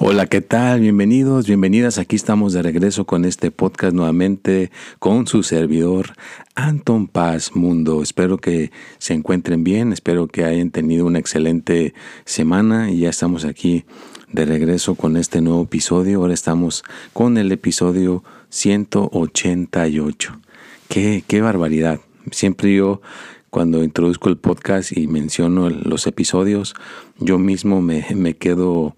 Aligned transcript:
Hola, 0.00 0.26
¿qué 0.26 0.40
tal? 0.40 0.78
Bienvenidos, 0.78 1.48
bienvenidas. 1.48 1.98
Aquí 1.98 2.14
estamos 2.14 2.52
de 2.52 2.62
regreso 2.62 3.04
con 3.04 3.24
este 3.24 3.50
podcast 3.50 3.92
nuevamente 3.92 4.70
con 5.00 5.26
su 5.26 5.42
servidor 5.42 6.12
Anton 6.54 7.08
Paz 7.08 7.56
Mundo. 7.56 8.00
Espero 8.00 8.38
que 8.38 8.70
se 8.98 9.14
encuentren 9.14 9.64
bien, 9.64 9.92
espero 9.92 10.28
que 10.28 10.44
hayan 10.44 10.70
tenido 10.70 11.04
una 11.04 11.18
excelente 11.18 11.94
semana 12.24 12.92
y 12.92 13.00
ya 13.00 13.10
estamos 13.10 13.44
aquí 13.44 13.86
de 14.30 14.44
regreso 14.46 14.94
con 14.94 15.16
este 15.16 15.40
nuevo 15.40 15.64
episodio. 15.64 16.20
Ahora 16.20 16.34
estamos 16.34 16.84
con 17.12 17.36
el 17.36 17.50
episodio 17.50 18.22
188. 18.50 20.40
Qué, 20.88 21.24
qué 21.26 21.40
barbaridad. 21.40 21.98
Siempre 22.30 22.72
yo 22.72 23.00
cuando 23.50 23.82
introduzco 23.82 24.28
el 24.28 24.36
podcast 24.36 24.96
y 24.96 25.08
menciono 25.08 25.68
los 25.70 26.06
episodios, 26.06 26.74
yo 27.18 27.40
mismo 27.40 27.82
me, 27.82 28.06
me 28.14 28.34
quedo 28.34 28.94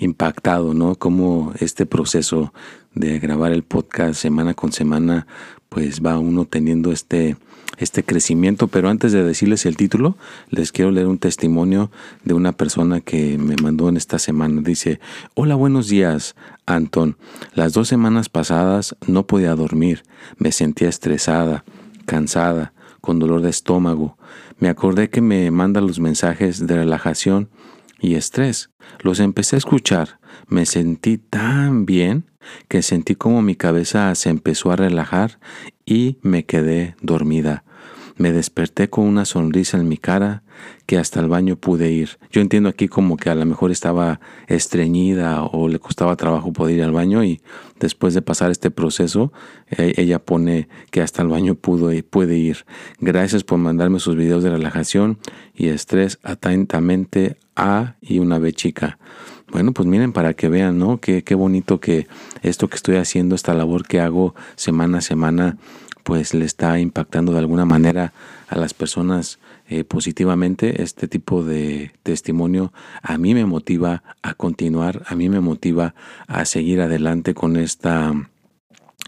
impactado, 0.00 0.74
¿no? 0.74 0.96
Cómo 0.96 1.52
este 1.60 1.86
proceso 1.86 2.52
de 2.94 3.18
grabar 3.18 3.52
el 3.52 3.62
podcast 3.62 4.20
semana 4.20 4.54
con 4.54 4.72
semana, 4.72 5.26
pues 5.68 6.00
va 6.04 6.18
uno 6.18 6.46
teniendo 6.46 6.90
este, 6.90 7.36
este 7.76 8.02
crecimiento. 8.02 8.66
Pero 8.66 8.88
antes 8.88 9.12
de 9.12 9.22
decirles 9.22 9.66
el 9.66 9.76
título, 9.76 10.16
les 10.48 10.72
quiero 10.72 10.90
leer 10.90 11.06
un 11.06 11.18
testimonio 11.18 11.90
de 12.24 12.34
una 12.34 12.52
persona 12.52 13.00
que 13.00 13.38
me 13.38 13.56
mandó 13.56 13.88
en 13.88 13.96
esta 13.96 14.18
semana. 14.18 14.62
Dice, 14.62 15.00
hola, 15.34 15.54
buenos 15.54 15.88
días, 15.88 16.34
Anton. 16.66 17.16
Las 17.54 17.74
dos 17.74 17.88
semanas 17.88 18.28
pasadas 18.28 18.96
no 19.06 19.26
podía 19.26 19.54
dormir. 19.54 20.02
Me 20.38 20.50
sentía 20.50 20.88
estresada, 20.88 21.64
cansada, 22.06 22.72
con 23.00 23.18
dolor 23.18 23.42
de 23.42 23.50
estómago. 23.50 24.16
Me 24.58 24.68
acordé 24.68 25.10
que 25.10 25.20
me 25.20 25.50
manda 25.50 25.80
los 25.80 26.00
mensajes 26.00 26.66
de 26.66 26.76
relajación 26.76 27.48
y 28.00 28.14
estrés. 28.14 28.70
Los 29.00 29.20
empecé 29.20 29.56
a 29.56 29.58
escuchar. 29.58 30.18
Me 30.48 30.66
sentí 30.66 31.18
tan 31.18 31.86
bien 31.86 32.30
que 32.68 32.82
sentí 32.82 33.14
como 33.14 33.42
mi 33.42 33.54
cabeza 33.54 34.14
se 34.14 34.30
empezó 34.30 34.72
a 34.72 34.76
relajar 34.76 35.38
y 35.84 36.18
me 36.22 36.44
quedé 36.44 36.96
dormida. 37.00 37.64
Me 38.20 38.32
desperté 38.32 38.90
con 38.90 39.06
una 39.06 39.24
sonrisa 39.24 39.78
en 39.78 39.88
mi 39.88 39.96
cara 39.96 40.42
que 40.84 40.98
hasta 40.98 41.20
el 41.20 41.28
baño 41.28 41.56
pude 41.56 41.90
ir. 41.90 42.18
Yo 42.30 42.42
entiendo 42.42 42.68
aquí 42.68 42.86
como 42.86 43.16
que 43.16 43.30
a 43.30 43.34
lo 43.34 43.46
mejor 43.46 43.70
estaba 43.70 44.20
estreñida 44.46 45.42
o 45.42 45.68
le 45.68 45.78
costaba 45.78 46.16
trabajo 46.16 46.52
poder 46.52 46.76
ir 46.76 46.82
al 46.82 46.92
baño 46.92 47.24
y 47.24 47.40
después 47.78 48.12
de 48.12 48.20
pasar 48.20 48.50
este 48.50 48.70
proceso 48.70 49.32
e, 49.70 49.94
ella 49.96 50.18
pone 50.18 50.68
que 50.90 51.00
hasta 51.00 51.22
el 51.22 51.28
baño 51.28 51.54
pudo 51.54 51.94
y 51.94 52.02
puede 52.02 52.36
ir. 52.36 52.66
Gracias 52.98 53.42
por 53.42 53.56
mandarme 53.56 54.00
sus 54.00 54.16
videos 54.16 54.42
de 54.42 54.50
relajación 54.50 55.16
y 55.54 55.68
estrés 55.68 56.18
atentamente 56.22 57.38
a 57.56 57.94
y 58.02 58.18
una 58.18 58.38
B 58.38 58.52
chica. 58.52 58.98
Bueno, 59.50 59.72
pues 59.72 59.88
miren 59.88 60.12
para 60.12 60.34
que 60.34 60.50
vean, 60.50 60.78
¿no? 60.78 61.00
Qué, 61.00 61.24
qué 61.24 61.34
bonito 61.34 61.80
que 61.80 62.06
esto 62.42 62.68
que 62.68 62.76
estoy 62.76 62.96
haciendo, 62.96 63.34
esta 63.34 63.54
labor 63.54 63.86
que 63.86 63.98
hago 63.98 64.34
semana 64.56 64.98
a 64.98 65.00
semana, 65.00 65.56
pues 66.02 66.34
le 66.34 66.44
está 66.44 66.78
impactando 66.78 67.32
de 67.32 67.38
alguna 67.38 67.64
manera 67.64 68.12
a 68.48 68.56
las 68.56 68.74
personas 68.74 69.38
eh, 69.68 69.84
positivamente. 69.84 70.82
Este 70.82 71.08
tipo 71.08 71.44
de 71.44 71.92
testimonio 72.02 72.72
a 73.02 73.18
mí 73.18 73.34
me 73.34 73.46
motiva 73.46 74.02
a 74.22 74.34
continuar, 74.34 75.02
a 75.06 75.14
mí 75.14 75.28
me 75.28 75.40
motiva 75.40 75.94
a 76.26 76.44
seguir 76.44 76.80
adelante 76.80 77.34
con 77.34 77.56
esta 77.56 78.12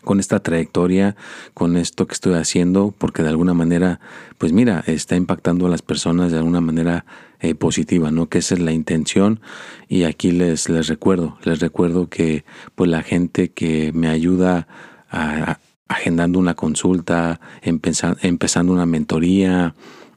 con 0.02 0.18
esta 0.18 0.40
trayectoria, 0.40 1.16
con 1.54 1.76
esto 1.76 2.06
que 2.06 2.14
estoy 2.14 2.34
haciendo, 2.34 2.92
porque 2.96 3.22
de 3.22 3.28
alguna 3.28 3.54
manera, 3.54 4.00
pues 4.38 4.52
mira, 4.52 4.82
está 4.86 5.16
impactando 5.16 5.66
a 5.66 5.70
las 5.70 5.82
personas 5.82 6.32
de 6.32 6.38
alguna 6.38 6.60
manera 6.60 7.04
eh, 7.40 7.54
positiva, 7.54 8.10
¿no? 8.10 8.28
Que 8.28 8.38
esa 8.38 8.54
es 8.54 8.60
la 8.60 8.72
intención. 8.72 9.40
Y 9.88 10.04
aquí 10.04 10.32
les, 10.32 10.68
les 10.68 10.88
recuerdo, 10.88 11.38
les 11.44 11.60
recuerdo 11.60 12.08
que 12.08 12.44
pues 12.74 12.90
la 12.90 13.02
gente 13.02 13.50
que 13.50 13.92
me 13.92 14.08
ayuda 14.08 14.66
a, 15.10 15.58
agendando 15.92 16.38
una 16.38 16.54
consulta, 16.54 17.40
empezando 17.62 18.72
una 18.72 18.86
mentoría 18.86 19.74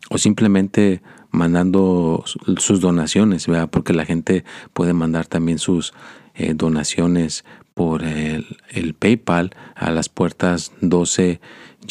o 0.09 0.18
simplemente 0.18 1.02
mandando 1.31 2.24
sus 2.58 2.80
donaciones, 2.80 3.47
¿verdad? 3.47 3.69
porque 3.69 3.94
la 3.94 4.06
gente 4.06 4.46
puede 4.74 4.94
mandar 4.94 5.28
también 5.28 5.59
sus 5.59 5.94
eh, 6.34 6.53
donaciones 6.53 7.44
por 7.74 8.03
el, 8.03 8.58
el, 8.69 8.94
PayPal 8.94 9.52
a 9.75 9.91
las 9.91 10.08
puertas 10.08 10.72
12 10.81 11.41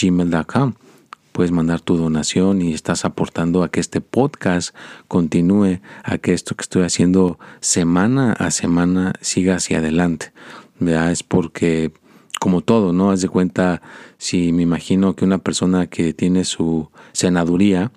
gmail.com. 0.01 0.75
Puedes 1.33 1.51
mandar 1.51 1.81
tu 1.81 1.97
donación 1.97 2.63
y 2.63 2.73
estás 2.73 3.05
aportando 3.05 3.65
a 3.65 3.71
que 3.71 3.81
este 3.81 4.01
podcast 4.01 4.75
continúe, 5.09 5.81
a 6.05 6.17
que 6.19 6.33
esto 6.33 6.55
que 6.55 6.63
estoy 6.63 6.85
haciendo 6.85 7.39
semana 7.61 8.33
a 8.33 8.51
semana 8.51 9.15
siga 9.21 9.57
hacia 9.57 9.79
adelante. 9.79 10.33
¿verdad? 10.79 11.11
Es 11.11 11.23
porque 11.23 11.93
como 12.41 12.61
todo, 12.61 12.93
¿no? 12.93 13.11
Haz 13.11 13.23
de 13.23 13.29
cuenta, 13.29 13.83
si 14.19 14.53
me 14.53 14.63
imagino 14.63 15.15
que 15.15 15.25
una 15.25 15.39
persona 15.39 15.87
que 15.87 16.13
tiene 16.13 16.45
su 16.45 16.89
senaduría, 17.13 17.93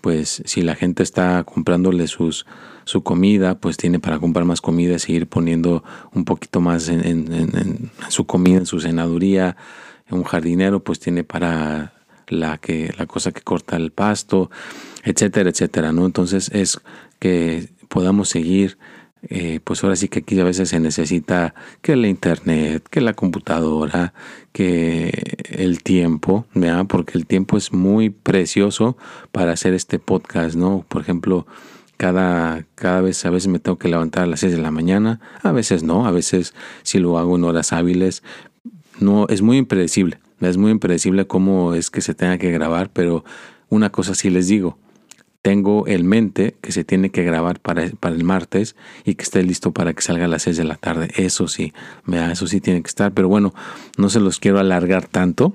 pues 0.00 0.42
si 0.44 0.62
la 0.62 0.74
gente 0.74 1.02
está 1.02 1.42
comprándole 1.44 2.06
sus, 2.06 2.46
su 2.84 3.02
comida, 3.02 3.58
pues 3.58 3.76
tiene 3.76 3.98
para 3.98 4.18
comprar 4.18 4.44
más 4.44 4.60
comida 4.60 4.94
y 4.94 4.98
seguir 4.98 5.26
poniendo 5.26 5.82
un 6.14 6.24
poquito 6.24 6.60
más 6.60 6.88
en, 6.88 7.90
su 8.08 8.26
comida, 8.26 8.58
en 8.58 8.66
su 8.66 8.80
senaduría. 8.80 9.56
Un 10.08 10.22
jardinero, 10.22 10.84
pues 10.84 11.00
tiene 11.00 11.24
para 11.24 11.92
la, 12.28 12.58
que, 12.58 12.94
la 12.96 13.06
cosa 13.06 13.32
que 13.32 13.40
corta 13.40 13.76
el 13.76 13.90
pasto, 13.90 14.50
etcétera, 15.02 15.50
etcétera, 15.50 15.92
¿no? 15.92 16.06
Entonces 16.06 16.50
es 16.52 16.80
que 17.18 17.70
podamos 17.88 18.28
seguir 18.28 18.78
eh, 19.28 19.60
pues 19.62 19.82
ahora 19.82 19.96
sí 19.96 20.08
que 20.08 20.20
aquí 20.20 20.38
a 20.38 20.44
veces 20.44 20.68
se 20.68 20.80
necesita 20.80 21.54
que 21.82 21.96
la 21.96 22.08
internet, 22.08 22.86
que 22.90 23.00
la 23.00 23.14
computadora, 23.14 24.14
que 24.52 25.36
el 25.50 25.82
tiempo, 25.82 26.46
¿verdad? 26.54 26.86
porque 26.86 27.18
el 27.18 27.26
tiempo 27.26 27.56
es 27.56 27.72
muy 27.72 28.10
precioso 28.10 28.96
para 29.32 29.52
hacer 29.52 29.74
este 29.74 29.98
podcast, 29.98 30.56
¿no? 30.56 30.84
Por 30.88 31.02
ejemplo, 31.02 31.46
cada, 31.96 32.64
cada 32.74 33.00
vez 33.00 33.24
a 33.24 33.30
veces 33.30 33.48
me 33.48 33.58
tengo 33.58 33.78
que 33.78 33.88
levantar 33.88 34.24
a 34.24 34.26
las 34.26 34.40
6 34.40 34.52
de 34.52 34.62
la 34.62 34.70
mañana, 34.70 35.20
a 35.42 35.52
veces 35.52 35.82
no, 35.82 36.06
a 36.06 36.10
veces 36.10 36.54
si 36.82 36.98
lo 36.98 37.18
hago 37.18 37.36
en 37.36 37.44
horas 37.44 37.72
hábiles, 37.72 38.22
no, 39.00 39.26
es 39.28 39.42
muy 39.42 39.56
impredecible, 39.56 40.18
es 40.40 40.56
muy 40.56 40.70
impredecible 40.70 41.26
cómo 41.26 41.74
es 41.74 41.90
que 41.90 42.00
se 42.00 42.14
tenga 42.14 42.38
que 42.38 42.50
grabar, 42.50 42.90
pero 42.92 43.24
una 43.68 43.90
cosa 43.90 44.14
sí 44.14 44.30
les 44.30 44.46
digo, 44.46 44.78
tengo 45.46 45.86
el 45.86 46.02
mente 46.02 46.56
que 46.60 46.72
se 46.72 46.82
tiene 46.82 47.10
que 47.10 47.22
grabar 47.22 47.60
para, 47.60 47.88
para, 48.00 48.16
el 48.16 48.24
martes 48.24 48.74
y 49.04 49.14
que 49.14 49.22
esté 49.22 49.44
listo 49.44 49.70
para 49.70 49.94
que 49.94 50.02
salga 50.02 50.24
a 50.24 50.28
las 50.28 50.42
6 50.42 50.56
de 50.56 50.64
la 50.64 50.74
tarde. 50.74 51.08
Eso 51.14 51.46
sí, 51.46 51.72
eso 52.12 52.48
sí 52.48 52.60
tiene 52.60 52.82
que 52.82 52.88
estar. 52.88 53.12
Pero 53.12 53.28
bueno, 53.28 53.54
no 53.96 54.08
se 54.08 54.18
los 54.18 54.40
quiero 54.40 54.58
alargar 54.58 55.06
tanto. 55.06 55.54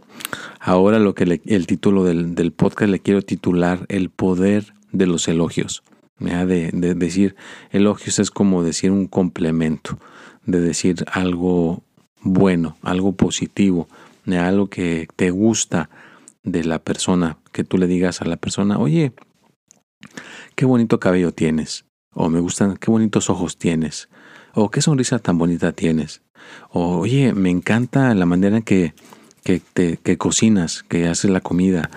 Ahora 0.61 0.97
lo 0.97 1.13
que 1.13 1.41
el 1.45 1.67
título 1.67 2.05
del, 2.05 2.53
podcast 2.53 2.89
le 2.89 2.99
quiero 2.99 3.21
titular 3.21 3.85
El 3.89 4.09
poder 4.09 4.73
de 4.93 5.07
los 5.07 5.27
elogios. 5.27 5.83
De, 6.19 6.69
de 6.71 6.95
decir 6.95 7.35
elogios 7.71 8.17
es 8.19 8.31
como 8.31 8.63
decir 8.63 8.91
un 8.91 9.07
complemento, 9.07 9.99
de 10.45 10.61
decir 10.61 11.03
algo 11.11 11.83
bueno, 12.21 12.77
algo 12.81 13.11
positivo, 13.11 13.89
algo 14.25 14.69
que 14.69 15.09
te 15.17 15.31
gusta 15.31 15.89
de 16.43 16.63
la 16.63 16.79
persona, 16.79 17.39
que 17.51 17.65
tú 17.65 17.77
le 17.77 17.87
digas 17.87 18.21
a 18.21 18.25
la 18.25 18.37
persona, 18.37 18.79
oye, 18.79 19.11
qué 20.61 20.67
bonito 20.67 20.99
cabello 20.99 21.31
tienes, 21.31 21.85
o 22.13 22.29
me 22.29 22.39
gustan, 22.39 22.77
qué 22.77 22.91
bonitos 22.91 23.31
ojos 23.31 23.57
tienes, 23.57 24.09
o 24.53 24.69
qué 24.69 24.79
sonrisa 24.79 25.17
tan 25.17 25.39
bonita 25.39 25.71
tienes, 25.71 26.21
o 26.69 26.99
oye, 26.99 27.33
me 27.33 27.49
encanta 27.49 28.13
la 28.13 28.27
manera 28.27 28.57
en 28.57 28.61
que, 28.61 28.93
que, 29.43 29.59
te, 29.59 29.97
que 29.97 30.19
cocinas, 30.19 30.83
que 30.83 31.07
haces 31.07 31.31
la 31.31 31.41
comida, 31.41 31.89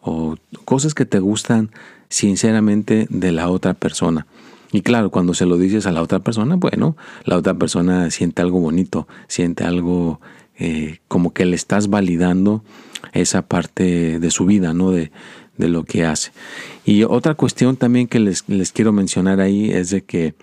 o 0.00 0.34
cosas 0.64 0.94
que 0.94 1.04
te 1.04 1.20
gustan 1.20 1.70
sinceramente 2.08 3.06
de 3.08 3.30
la 3.30 3.50
otra 3.50 3.74
persona. 3.74 4.26
Y 4.72 4.80
claro, 4.80 5.12
cuando 5.12 5.32
se 5.32 5.46
lo 5.46 5.56
dices 5.56 5.86
a 5.86 5.92
la 5.92 6.02
otra 6.02 6.18
persona, 6.18 6.56
bueno, 6.56 6.96
la 7.22 7.36
otra 7.36 7.54
persona 7.54 8.10
siente 8.10 8.42
algo 8.42 8.58
bonito, 8.58 9.06
siente 9.28 9.62
algo 9.62 10.20
eh, 10.56 10.98
como 11.06 11.32
que 11.32 11.44
le 11.44 11.54
estás 11.54 11.88
validando 11.88 12.64
esa 13.12 13.42
parte 13.42 14.18
de 14.18 14.30
su 14.32 14.44
vida, 14.44 14.74
¿no? 14.74 14.90
De, 14.90 15.12
de 15.58 15.68
lo 15.68 15.84
que 15.84 16.04
hace. 16.04 16.32
Y 16.84 17.04
otra 17.04 17.34
cuestión 17.34 17.76
también 17.76 18.06
que 18.08 18.20
les, 18.20 18.48
les, 18.48 18.72
quiero 18.72 18.92
mencionar 18.92 19.40
ahí 19.40 19.70
es 19.70 19.90
de 19.90 20.04
que 20.04 20.34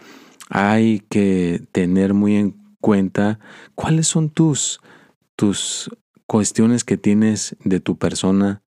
hay 0.49 1.01
que 1.09 1.61
tener 1.71 2.13
muy 2.13 2.35
en 2.35 2.55
cuenta 2.79 3.39
cuáles 3.73 4.07
son 4.07 4.29
tus, 4.29 4.79
tus 5.35 5.89
cuestiones 6.27 6.83
que 6.83 6.97
tienes 6.97 7.55
de 7.63 7.79
tu 7.79 7.97
persona 7.97 8.61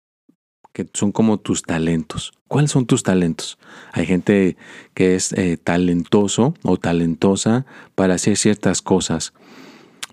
que 0.76 0.86
son 0.94 1.14
como 1.14 1.40
tus 1.40 1.64
talentos. 1.64 2.34
¿Cuáles 2.50 2.72
son 2.72 2.86
tus 2.86 3.02
talentos? 3.02 3.58
Hay 3.94 4.06
gente 4.06 4.58
que 4.94 5.16
es 5.16 5.32
eh, 5.32 5.56
talentoso 5.56 6.54
o 6.64 6.78
talentosa 6.78 7.66
para 7.96 8.16
hacer 8.16 8.36
ciertas 8.36 8.82
cosas. 8.82 9.34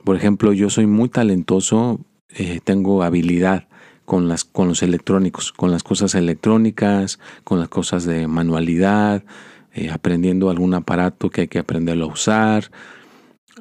Por 0.05 0.15
ejemplo, 0.15 0.53
yo 0.53 0.71
soy 0.71 0.87
muy 0.87 1.09
talentoso, 1.09 2.01
eh, 2.29 2.61
tengo 2.63 3.03
habilidad 3.03 3.67
con, 4.13 4.29
las, 4.29 4.45
con 4.45 4.69
los 4.69 4.83
electrónicos, 4.83 5.53
con 5.53 5.71
las 5.71 5.83
cosas 5.83 6.15
electrónicas, 6.15 7.19
con 7.45 7.59
las 7.61 7.71
cosas 7.71 8.05
de 8.05 8.29
manualidad, 8.29 9.25
eh, 9.73 9.89
aprendiendo 9.91 10.51
algún 10.51 10.75
aparato 10.75 11.31
que 11.31 11.41
hay 11.41 11.49
que 11.49 11.59
aprenderlo 11.59 12.05
a 12.05 12.13
usar. 12.13 12.71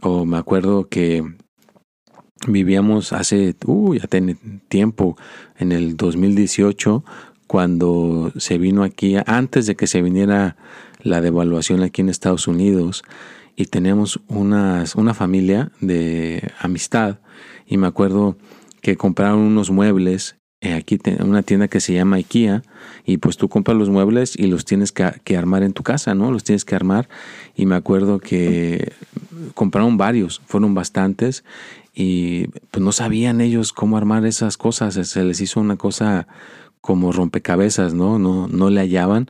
O 0.02 0.26
me 0.26 0.36
acuerdo 0.38 0.90
que 0.90 1.24
vivíamos 2.50 3.14
hace, 3.14 3.56
uh, 3.66 3.96
ya 3.96 4.08
tiene 4.08 4.36
tiempo, 4.68 5.16
en 5.58 5.72
el 5.72 5.96
2018, 5.96 7.06
cuando 7.48 8.34
se 8.36 8.58
vino 8.58 8.84
aquí, 8.84 9.16
antes 9.26 9.68
de 9.68 9.78
que 9.78 9.88
se 9.88 10.02
viniera 10.02 10.58
la 11.02 11.22
devaluación 11.22 11.82
aquí 11.82 12.02
en 12.02 12.10
Estados 12.10 12.46
Unidos, 12.50 13.04
y 13.56 13.68
tenemos 13.68 14.20
unas, 14.28 14.96
una 14.96 15.14
familia 15.14 15.72
de 15.80 16.52
amistad, 16.60 17.20
y 17.66 17.78
me 17.78 17.88
acuerdo 17.88 18.36
que 18.82 18.98
compraron 18.98 19.40
unos 19.40 19.72
muebles 19.72 20.41
eh, 20.62 20.74
aquí 20.74 21.00
en 21.04 21.28
una 21.28 21.42
tienda 21.42 21.68
que 21.68 21.80
se 21.80 21.94
llama 21.94 22.18
IKEA 22.18 22.62
y 23.04 23.18
pues 23.18 23.36
tú 23.36 23.50
compras 23.50 23.76
los 23.78 23.90
muebles 23.90 24.38
y 24.38 24.46
los 24.46 24.64
tienes 24.64 24.92
que, 24.92 25.12
que, 25.24 25.36
armar 25.36 25.64
en 25.64 25.74
tu 25.74 25.82
casa, 25.82 26.14
¿no? 26.14 26.32
Los 26.32 26.44
tienes 26.44 26.66
que 26.66 26.76
armar 26.76 27.10
y 27.56 27.66
me 27.66 27.76
acuerdo 27.76 28.20
que 28.20 28.94
compraron 29.56 29.98
varios, 29.98 30.42
fueron 30.46 30.76
bastantes 30.76 31.44
y 31.96 32.48
pues 32.70 32.84
no 32.84 32.92
sabían 32.92 33.42
ellos 33.42 33.74
cómo 33.74 33.98
armar 33.98 34.26
esas 34.26 34.56
cosas, 34.58 34.94
se 34.94 35.24
les 35.24 35.42
hizo 35.42 35.60
una 35.60 35.78
cosa 35.78 36.28
como 36.80 37.12
rompecabezas, 37.12 37.94
¿no? 37.94 38.20
No, 38.20 38.48
no 38.48 38.70
le 38.70 38.82
hallaban 38.82 39.30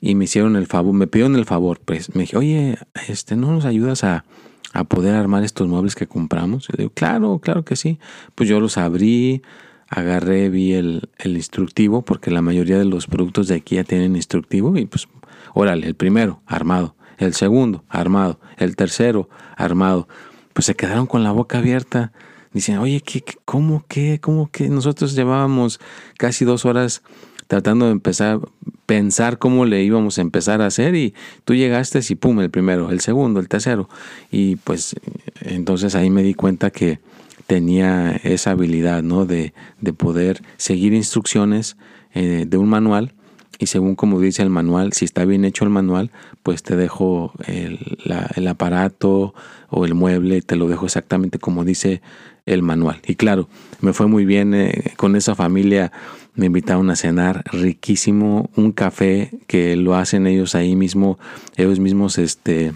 y 0.00 0.14
me 0.14 0.24
hicieron 0.24 0.56
el 0.56 0.66
favor, 0.66 0.94
me 0.94 1.06
pidieron 1.06 1.36
el 1.36 1.44
favor, 1.44 1.80
pues 1.84 2.14
me 2.14 2.22
dije, 2.22 2.36
oye, 2.36 2.78
este, 3.08 3.36
¿no 3.36 3.52
nos 3.52 3.64
ayudas 3.64 4.04
a, 4.04 4.24
a 4.72 4.84
poder 4.84 5.14
armar 5.14 5.42
estos 5.42 5.68
muebles 5.68 5.94
que 5.94 6.06
compramos? 6.06 6.68
Y 6.72 6.76
digo, 6.76 6.90
claro, 6.90 7.38
claro 7.38 7.64
que 7.64 7.76
sí. 7.76 7.98
Pues 8.34 8.48
yo 8.48 8.60
los 8.60 8.78
abrí, 8.78 9.42
agarré, 9.88 10.48
vi 10.48 10.74
el, 10.74 11.08
el 11.18 11.36
instructivo, 11.36 12.02
porque 12.02 12.30
la 12.30 12.42
mayoría 12.42 12.78
de 12.78 12.84
los 12.84 13.06
productos 13.06 13.48
de 13.48 13.56
aquí 13.56 13.76
ya 13.76 13.84
tienen 13.84 14.16
instructivo 14.16 14.76
y 14.76 14.86
pues, 14.86 15.08
órale, 15.54 15.86
el 15.86 15.94
primero, 15.94 16.40
armado, 16.46 16.96
el 17.18 17.34
segundo, 17.34 17.84
armado, 17.88 18.40
el 18.58 18.76
tercero, 18.76 19.28
armado 19.56 20.08
pues 20.56 20.64
se 20.64 20.74
quedaron 20.74 21.06
con 21.06 21.22
la 21.22 21.32
boca 21.32 21.58
abierta. 21.58 22.12
Dicen, 22.54 22.78
oye, 22.78 23.02
¿qué, 23.02 23.22
¿cómo 23.44 23.84
qué? 23.88 24.20
¿Cómo 24.22 24.50
que? 24.50 24.70
Nosotros 24.70 25.14
llevábamos 25.14 25.80
casi 26.16 26.46
dos 26.46 26.64
horas 26.64 27.02
tratando 27.46 27.84
de 27.84 27.92
empezar, 27.92 28.40
pensar 28.86 29.36
cómo 29.36 29.66
le 29.66 29.82
íbamos 29.82 30.16
a 30.16 30.22
empezar 30.22 30.62
a 30.62 30.66
hacer 30.66 30.94
y 30.94 31.12
tú 31.44 31.54
llegaste 31.54 32.00
y 32.08 32.14
pum, 32.14 32.40
el 32.40 32.48
primero, 32.48 32.90
el 32.90 33.00
segundo, 33.00 33.38
el 33.38 33.50
tercero. 33.50 33.90
Y 34.30 34.56
pues 34.56 34.96
entonces 35.42 35.94
ahí 35.94 36.08
me 36.08 36.22
di 36.22 36.32
cuenta 36.32 36.70
que 36.70 37.00
tenía 37.46 38.12
esa 38.12 38.52
habilidad, 38.52 39.02
¿no? 39.02 39.26
De, 39.26 39.54
de 39.80 39.92
poder 39.92 40.42
seguir 40.56 40.92
instrucciones 40.94 41.76
eh, 42.14 42.44
de 42.46 42.56
un 42.56 42.68
manual 42.68 43.12
y 43.58 43.66
según 43.66 43.94
como 43.94 44.20
dice 44.20 44.42
el 44.42 44.50
manual, 44.50 44.92
si 44.92 45.04
está 45.04 45.24
bien 45.24 45.44
hecho 45.44 45.64
el 45.64 45.70
manual, 45.70 46.10
pues 46.42 46.62
te 46.62 46.76
dejo 46.76 47.32
el, 47.46 47.98
el, 48.34 48.48
aparato 48.48 49.34
o 49.70 49.84
el 49.86 49.94
mueble, 49.94 50.42
te 50.42 50.56
lo 50.56 50.68
dejo 50.68 50.86
exactamente 50.86 51.38
como 51.38 51.64
dice 51.64 52.02
el 52.44 52.62
manual. 52.62 53.00
Y 53.06 53.14
claro, 53.14 53.48
me 53.80 53.92
fue 53.92 54.06
muy 54.06 54.24
bien 54.24 54.54
eh, 54.54 54.92
con 54.96 55.16
esa 55.16 55.34
familia, 55.34 55.90
me 56.34 56.46
invitaron 56.46 56.90
a 56.90 56.96
cenar 56.96 57.44
riquísimo, 57.50 58.50
un 58.56 58.72
café 58.72 59.30
que 59.46 59.74
lo 59.76 59.96
hacen 59.96 60.26
ellos 60.26 60.54
ahí 60.54 60.76
mismo, 60.76 61.18
ellos 61.56 61.80
mismos 61.80 62.18
este 62.18 62.74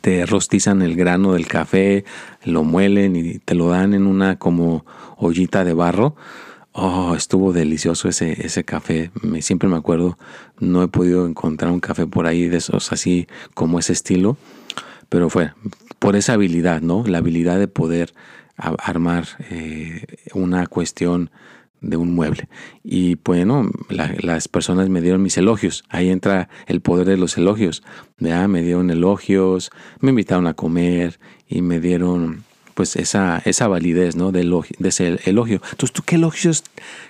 te 0.00 0.26
rostizan 0.26 0.82
el 0.82 0.96
grano 0.96 1.34
del 1.34 1.46
café, 1.46 2.04
lo 2.44 2.64
muelen 2.64 3.16
y 3.16 3.38
te 3.38 3.54
lo 3.54 3.68
dan 3.68 3.94
en 3.94 4.06
una 4.06 4.38
como 4.38 4.84
ollita 5.16 5.64
de 5.64 5.74
barro 5.74 6.16
Oh, 6.72 7.16
estuvo 7.16 7.52
delicioso 7.52 8.08
ese, 8.08 8.46
ese 8.46 8.64
café. 8.64 9.10
Me, 9.22 9.42
siempre 9.42 9.68
me 9.68 9.76
acuerdo, 9.76 10.16
no 10.60 10.82
he 10.82 10.88
podido 10.88 11.26
encontrar 11.26 11.72
un 11.72 11.80
café 11.80 12.06
por 12.06 12.26
ahí 12.26 12.48
de 12.48 12.58
esos 12.58 12.92
así 12.92 13.26
como 13.54 13.80
ese 13.80 13.92
estilo, 13.92 14.36
pero 15.08 15.28
fue 15.30 15.52
por 15.98 16.14
esa 16.14 16.34
habilidad, 16.34 16.80
¿no? 16.80 17.04
La 17.06 17.18
habilidad 17.18 17.58
de 17.58 17.66
poder 17.66 18.14
armar 18.56 19.26
eh, 19.50 20.04
una 20.32 20.66
cuestión 20.66 21.30
de 21.80 21.96
un 21.96 22.14
mueble. 22.14 22.48
Y 22.84 23.16
bueno, 23.24 23.70
las 23.88 24.48
personas 24.48 24.88
me 24.88 25.00
dieron 25.00 25.22
mis 25.22 25.38
elogios. 25.38 25.84
Ahí 25.88 26.10
entra 26.10 26.48
el 26.66 26.80
poder 26.80 27.06
de 27.06 27.16
los 27.16 27.36
elogios. 27.38 27.82
¿ya? 28.18 28.48
Me 28.48 28.62
dieron 28.62 28.90
elogios, 28.90 29.70
me 30.00 30.10
invitaron 30.10 30.46
a 30.46 30.54
comer 30.54 31.18
y 31.48 31.62
me 31.62 31.80
dieron 31.80 32.44
pues 32.74 32.96
esa, 32.96 33.42
esa 33.44 33.68
validez 33.68 34.16
¿no? 34.16 34.32
de, 34.32 34.44
de 34.78 34.88
ese 34.88 35.18
elogio. 35.24 35.60
Entonces, 35.70 35.92
¿tú 35.92 36.02
qué 36.04 36.16
elogios, 36.16 36.64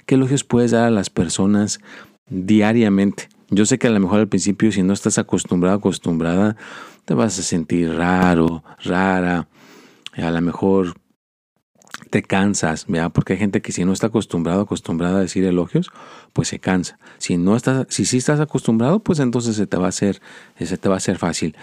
qué 0.07 0.17
elogios 0.17 0.45
puedes 0.45 0.71
dar 0.71 0.85
a 0.85 0.91
las 0.91 1.11
personas 1.11 1.81
diariamente? 2.29 3.29
Yo 3.51 3.67
sé 3.67 3.79
que 3.79 3.89
a 3.89 3.91
lo 3.91 3.99
mejor 3.99 4.21
al 4.21 4.29
principio, 4.29 4.71
si 4.71 4.83
no 4.83 4.93
estás 4.93 5.19
acostumbrado, 5.19 5.77
acostumbrada, 5.77 6.57
te 7.05 7.15
vas 7.15 7.39
a 7.39 7.43
sentir 7.43 7.93
raro, 7.93 8.63
rara. 8.85 9.49
A 10.17 10.31
lo 10.31 10.41
mejor 10.41 10.95
te 12.11 12.23
cansas, 12.23 12.87
¿verdad? 12.89 13.13
Porque 13.13 13.35
hay 13.35 13.39
gente 13.39 13.63
que 13.63 13.73
si 13.73 13.85
no 13.85 13.93
está 13.93 14.09
acostumbrado, 14.09 14.63
acostumbrada 14.63 15.19
a 15.19 15.23
decir 15.23 15.45
elogios, 15.45 15.91
pues 16.33 16.49
se 16.49 16.59
cansa. 16.59 16.99
Si 17.19 17.37
no 17.37 17.57
estás, 17.57 17.87
si 17.89 18.05
sí 18.05 18.19
estás 18.19 18.41
acostumbrado, 18.41 19.01
pues 19.01 19.21
entonces 19.21 19.57
se 19.57 19.67
te 19.67 19.77
va 19.77 19.87
a 19.87 19.91
hacer, 19.91 20.21
se 20.59 20.77
te 20.77 20.89
va 20.89 20.97
a 20.97 20.99
hacer 20.99 21.19
fácil. 21.19 21.57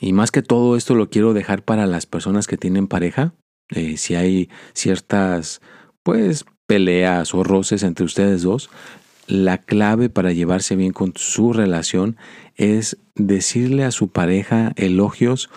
Y 0.00 0.12
más 0.12 0.30
que 0.30 0.42
todo 0.42 0.76
esto 0.76 0.94
lo 0.94 1.08
quiero 1.08 1.34
dejar 1.34 1.62
para 1.62 1.86
las 1.86 2.06
personas 2.06 2.46
que 2.46 2.56
tienen 2.56 2.88
pareja. 2.88 3.34
Eh, 3.70 3.96
si 3.96 4.14
hay 4.14 4.50
ciertas, 4.72 5.60
pues, 6.02 6.44
peleas 6.66 7.34
o 7.34 7.44
roces 7.44 7.82
entre 7.82 8.04
ustedes 8.04 8.42
dos, 8.42 8.70
la 9.26 9.58
clave 9.58 10.10
para 10.10 10.32
llevarse 10.32 10.76
bien 10.76 10.92
con 10.92 11.12
su 11.16 11.52
relación 11.52 12.16
es 12.56 12.98
decirle 13.14 13.84
a 13.84 13.90
su 13.90 14.08
pareja 14.08 14.72
elogios 14.76 15.50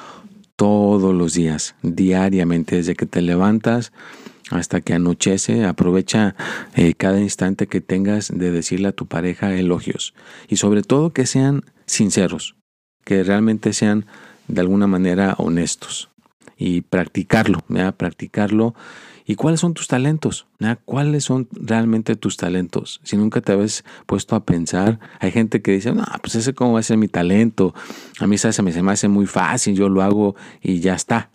todos 0.57 1.15
los 1.15 1.33
días, 1.33 1.75
diariamente, 1.83 2.75
desde 2.75 2.95
que 2.95 3.05
te 3.05 3.21
levantas 3.21 3.93
hasta 4.49 4.81
que 4.81 4.93
anochece, 4.93 5.65
aprovecha 5.65 6.35
eh, 6.75 6.93
cada 6.95 7.19
instante 7.19 7.67
que 7.67 7.79
tengas 7.79 8.31
de 8.33 8.51
decirle 8.51 8.89
a 8.89 8.93
tu 8.93 9.05
pareja 9.05 9.53
elogios 9.55 10.13
y 10.47 10.57
sobre 10.57 10.81
todo 10.81 11.11
que 11.11 11.25
sean 11.25 11.63
sinceros, 11.85 12.55
que 13.05 13.23
realmente 13.23 13.71
sean 13.71 14.05
de 14.47 14.61
alguna 14.61 14.87
manera 14.87 15.35
honestos 15.37 16.09
y 16.57 16.81
practicarlo, 16.81 17.63
practicarlo. 17.97 18.73
¿Y 19.29 19.35
cuáles 19.35 19.59
son 19.59 19.73
tus 19.73 19.89
talentos? 19.89 20.47
¿Cuáles 20.85 21.25
son 21.25 21.49
realmente 21.51 22.15
tus 22.15 22.37
talentos? 22.37 23.01
Si 23.03 23.17
nunca 23.17 23.41
te 23.41 23.51
habías 23.51 23.83
puesto 24.05 24.37
a 24.37 24.45
pensar, 24.45 25.01
hay 25.19 25.31
gente 25.31 25.61
que 25.61 25.73
dice, 25.73 25.91
no, 25.91 26.05
pues 26.21 26.35
ese 26.35 26.53
cómo 26.53 26.73
va 26.73 26.79
a 26.79 26.83
ser 26.83 26.97
mi 26.97 27.09
talento. 27.09 27.75
A 28.21 28.25
mí 28.25 28.37
se 28.37 28.63
me, 28.63 28.91
hace 28.91 29.07
muy 29.09 29.25
fácil, 29.25 29.75
yo 29.75 29.89
lo 29.89 30.01
hago 30.01 30.37
y 30.61 30.79
ya 30.79 30.95
está. 30.95 31.29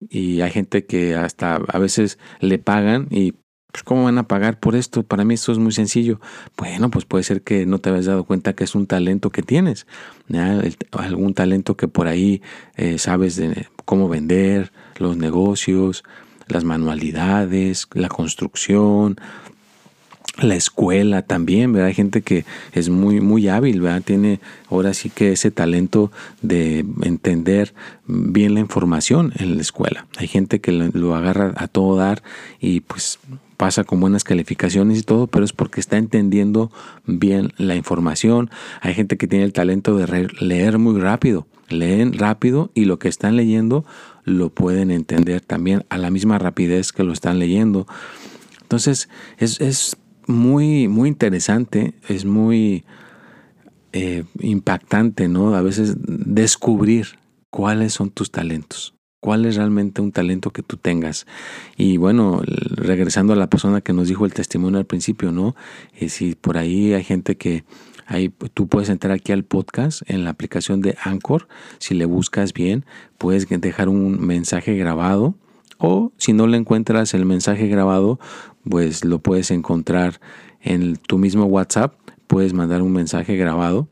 Y 0.00 0.40
hay 0.40 0.52
gente 0.52 0.86
que 0.86 1.16
hasta 1.16 1.56
a 1.56 1.78
veces 1.78 2.18
le 2.40 2.58
pagan 2.58 3.08
y 3.10 3.32
pues, 3.70 3.82
¿cómo 3.82 4.04
van 4.04 4.16
a 4.16 4.26
pagar 4.26 4.58
por 4.58 4.74
esto? 4.74 5.02
Para 5.02 5.24
mí 5.24 5.34
esto 5.34 5.52
es 5.52 5.58
muy 5.58 5.72
sencillo. 5.72 6.20
Bueno, 6.56 6.90
pues 6.90 7.04
puede 7.04 7.24
ser 7.24 7.42
que 7.42 7.66
no 7.66 7.78
te 7.78 7.90
hayas 7.90 8.06
dado 8.06 8.24
cuenta 8.24 8.54
que 8.54 8.64
es 8.64 8.74
un 8.74 8.86
talento 8.86 9.28
que 9.28 9.42
tienes, 9.42 9.86
algún 10.92 11.34
talento 11.34 11.76
que 11.76 11.88
por 11.88 12.06
ahí 12.06 12.40
eh, 12.76 12.96
sabes 12.96 13.36
de 13.36 13.66
cómo 13.84 14.08
vender, 14.08 14.72
los 14.96 15.18
negocios, 15.18 16.04
las 16.46 16.64
manualidades, 16.64 17.88
la 17.92 18.08
construcción, 18.08 19.16
la 20.38 20.56
escuela 20.56 21.22
también, 21.22 21.72
¿verdad? 21.72 21.88
Hay 21.88 21.94
gente 21.94 22.22
que 22.22 22.44
es 22.72 22.88
muy, 22.88 23.20
muy 23.20 23.48
hábil, 23.48 23.80
¿verdad? 23.80 24.02
Tiene 24.02 24.40
ahora 24.68 24.92
sí 24.94 25.10
que 25.10 25.32
ese 25.32 25.50
talento 25.50 26.10
de 26.42 26.84
entender 27.02 27.72
bien 28.06 28.54
la 28.54 28.60
información 28.60 29.32
en 29.36 29.56
la 29.56 29.62
escuela. 29.62 30.06
Hay 30.16 30.26
gente 30.26 30.60
que 30.60 30.72
lo, 30.72 31.14
agarra 31.14 31.52
a 31.56 31.68
todo 31.68 31.96
dar 31.96 32.22
y 32.60 32.80
pues 32.80 33.18
pasa 33.56 33.84
con 33.84 34.00
buenas 34.00 34.24
calificaciones 34.24 34.98
y 34.98 35.02
todo, 35.02 35.28
pero 35.28 35.44
es 35.44 35.52
porque 35.52 35.80
está 35.80 35.98
entendiendo 35.98 36.72
bien 37.06 37.52
la 37.56 37.76
información. 37.76 38.50
Hay 38.80 38.94
gente 38.94 39.16
que 39.16 39.28
tiene 39.28 39.44
el 39.44 39.52
talento 39.52 39.96
de 39.96 40.28
leer 40.40 40.78
muy 40.78 41.00
rápido, 41.00 41.46
leen 41.68 42.12
rápido 42.12 42.70
y 42.74 42.86
lo 42.86 42.98
que 42.98 43.08
están 43.08 43.36
leyendo 43.36 43.84
lo 44.24 44.50
pueden 44.50 44.90
entender 44.90 45.40
también 45.40 45.84
a 45.88 45.98
la 45.98 46.10
misma 46.10 46.38
rapidez 46.38 46.92
que 46.92 47.04
lo 47.04 47.12
están 47.12 47.38
leyendo. 47.38 47.86
Entonces, 48.62 49.08
es, 49.38 49.60
es 49.60 49.96
muy, 50.26 50.88
muy 50.88 51.08
interesante, 51.08 51.94
es 52.08 52.24
muy 52.24 52.84
eh, 53.92 54.24
impactante, 54.40 55.28
¿no? 55.28 55.54
A 55.54 55.62
veces 55.62 55.96
descubrir 55.98 57.18
cuáles 57.50 57.92
son 57.92 58.10
tus 58.10 58.30
talentos, 58.30 58.94
cuál 59.20 59.44
es 59.44 59.56
realmente 59.56 60.02
un 60.02 60.10
talento 60.10 60.50
que 60.50 60.62
tú 60.62 60.76
tengas. 60.76 61.26
Y 61.76 61.98
bueno, 61.98 62.42
regresando 62.44 63.32
a 63.32 63.36
la 63.36 63.48
persona 63.48 63.80
que 63.80 63.92
nos 63.92 64.08
dijo 64.08 64.24
el 64.24 64.34
testimonio 64.34 64.78
al 64.78 64.86
principio, 64.86 65.30
¿no? 65.30 65.54
Eh, 65.94 66.08
si 66.08 66.34
por 66.34 66.58
ahí 66.58 66.92
hay 66.94 67.04
gente 67.04 67.36
que 67.36 67.64
Ahí 68.06 68.32
tú 68.54 68.68
puedes 68.68 68.88
entrar 68.88 69.12
aquí 69.12 69.32
al 69.32 69.44
podcast 69.44 70.02
en 70.06 70.24
la 70.24 70.30
aplicación 70.30 70.80
de 70.80 70.96
Anchor. 71.02 71.48
Si 71.78 71.94
le 71.94 72.04
buscas 72.04 72.52
bien, 72.52 72.84
puedes 73.18 73.48
dejar 73.48 73.88
un 73.88 74.24
mensaje 74.24 74.76
grabado. 74.76 75.34
O 75.78 76.12
si 76.16 76.32
no 76.32 76.46
le 76.46 76.56
encuentras 76.56 77.14
el 77.14 77.24
mensaje 77.24 77.66
grabado, 77.68 78.18
pues 78.68 79.04
lo 79.04 79.18
puedes 79.18 79.50
encontrar 79.50 80.20
en 80.60 80.96
tu 80.96 81.18
mismo 81.18 81.44
WhatsApp. 81.44 81.94
Puedes 82.26 82.52
mandar 82.52 82.82
un 82.82 82.92
mensaje 82.92 83.36
grabado 83.36 83.88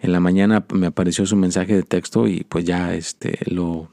en 0.00 0.12
la 0.12 0.20
mañana 0.20 0.64
me 0.72 0.86
apareció 0.86 1.26
su 1.26 1.36
mensaje 1.36 1.74
de 1.74 1.82
texto 1.82 2.28
y 2.28 2.44
pues 2.48 2.64
ya 2.64 2.94
este 2.94 3.38
lo, 3.46 3.90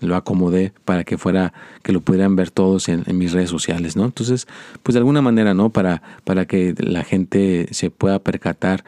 lo 0.00 0.16
acomodé 0.16 0.72
para 0.84 1.04
que 1.04 1.18
fuera, 1.18 1.52
que 1.82 1.92
lo 1.92 2.00
pudieran 2.00 2.36
ver 2.36 2.50
todos 2.50 2.88
en, 2.88 3.04
mis 3.16 3.32
redes 3.32 3.50
sociales, 3.50 3.96
¿no? 3.96 4.04
Entonces, 4.04 4.46
pues 4.82 4.94
de 4.94 4.98
alguna 4.98 5.22
manera, 5.22 5.54
¿no? 5.54 5.70
Para, 5.70 6.02
para 6.24 6.46
que 6.46 6.74
la 6.78 7.04
gente 7.04 7.68
se 7.70 7.90
pueda 7.90 8.18
percatar 8.18 8.84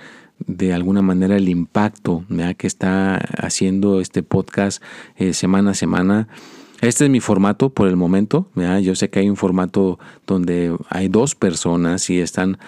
de 0.46 0.72
alguna 0.72 1.02
manera 1.02 1.36
el 1.36 1.48
impacto 1.48 2.24
que 2.56 2.66
está 2.66 3.16
haciendo 3.16 4.00
este 4.00 4.22
podcast 4.22 4.82
eh, 5.16 5.32
semana 5.32 5.72
a 5.72 5.74
semana 5.74 6.28
este 6.80 7.04
es 7.04 7.10
mi 7.10 7.20
formato 7.20 7.70
por 7.70 7.88
el 7.88 7.96
momento. 7.96 8.48
Yo 8.82 8.94
sé 8.94 9.10
que 9.10 9.18
hay 9.18 9.28
un 9.28 9.36
formato 9.36 9.98
donde 10.26 10.76
hay 10.88 11.08
dos 11.08 11.34
personas 11.34 12.08
y 12.08 12.20
están, 12.20 12.58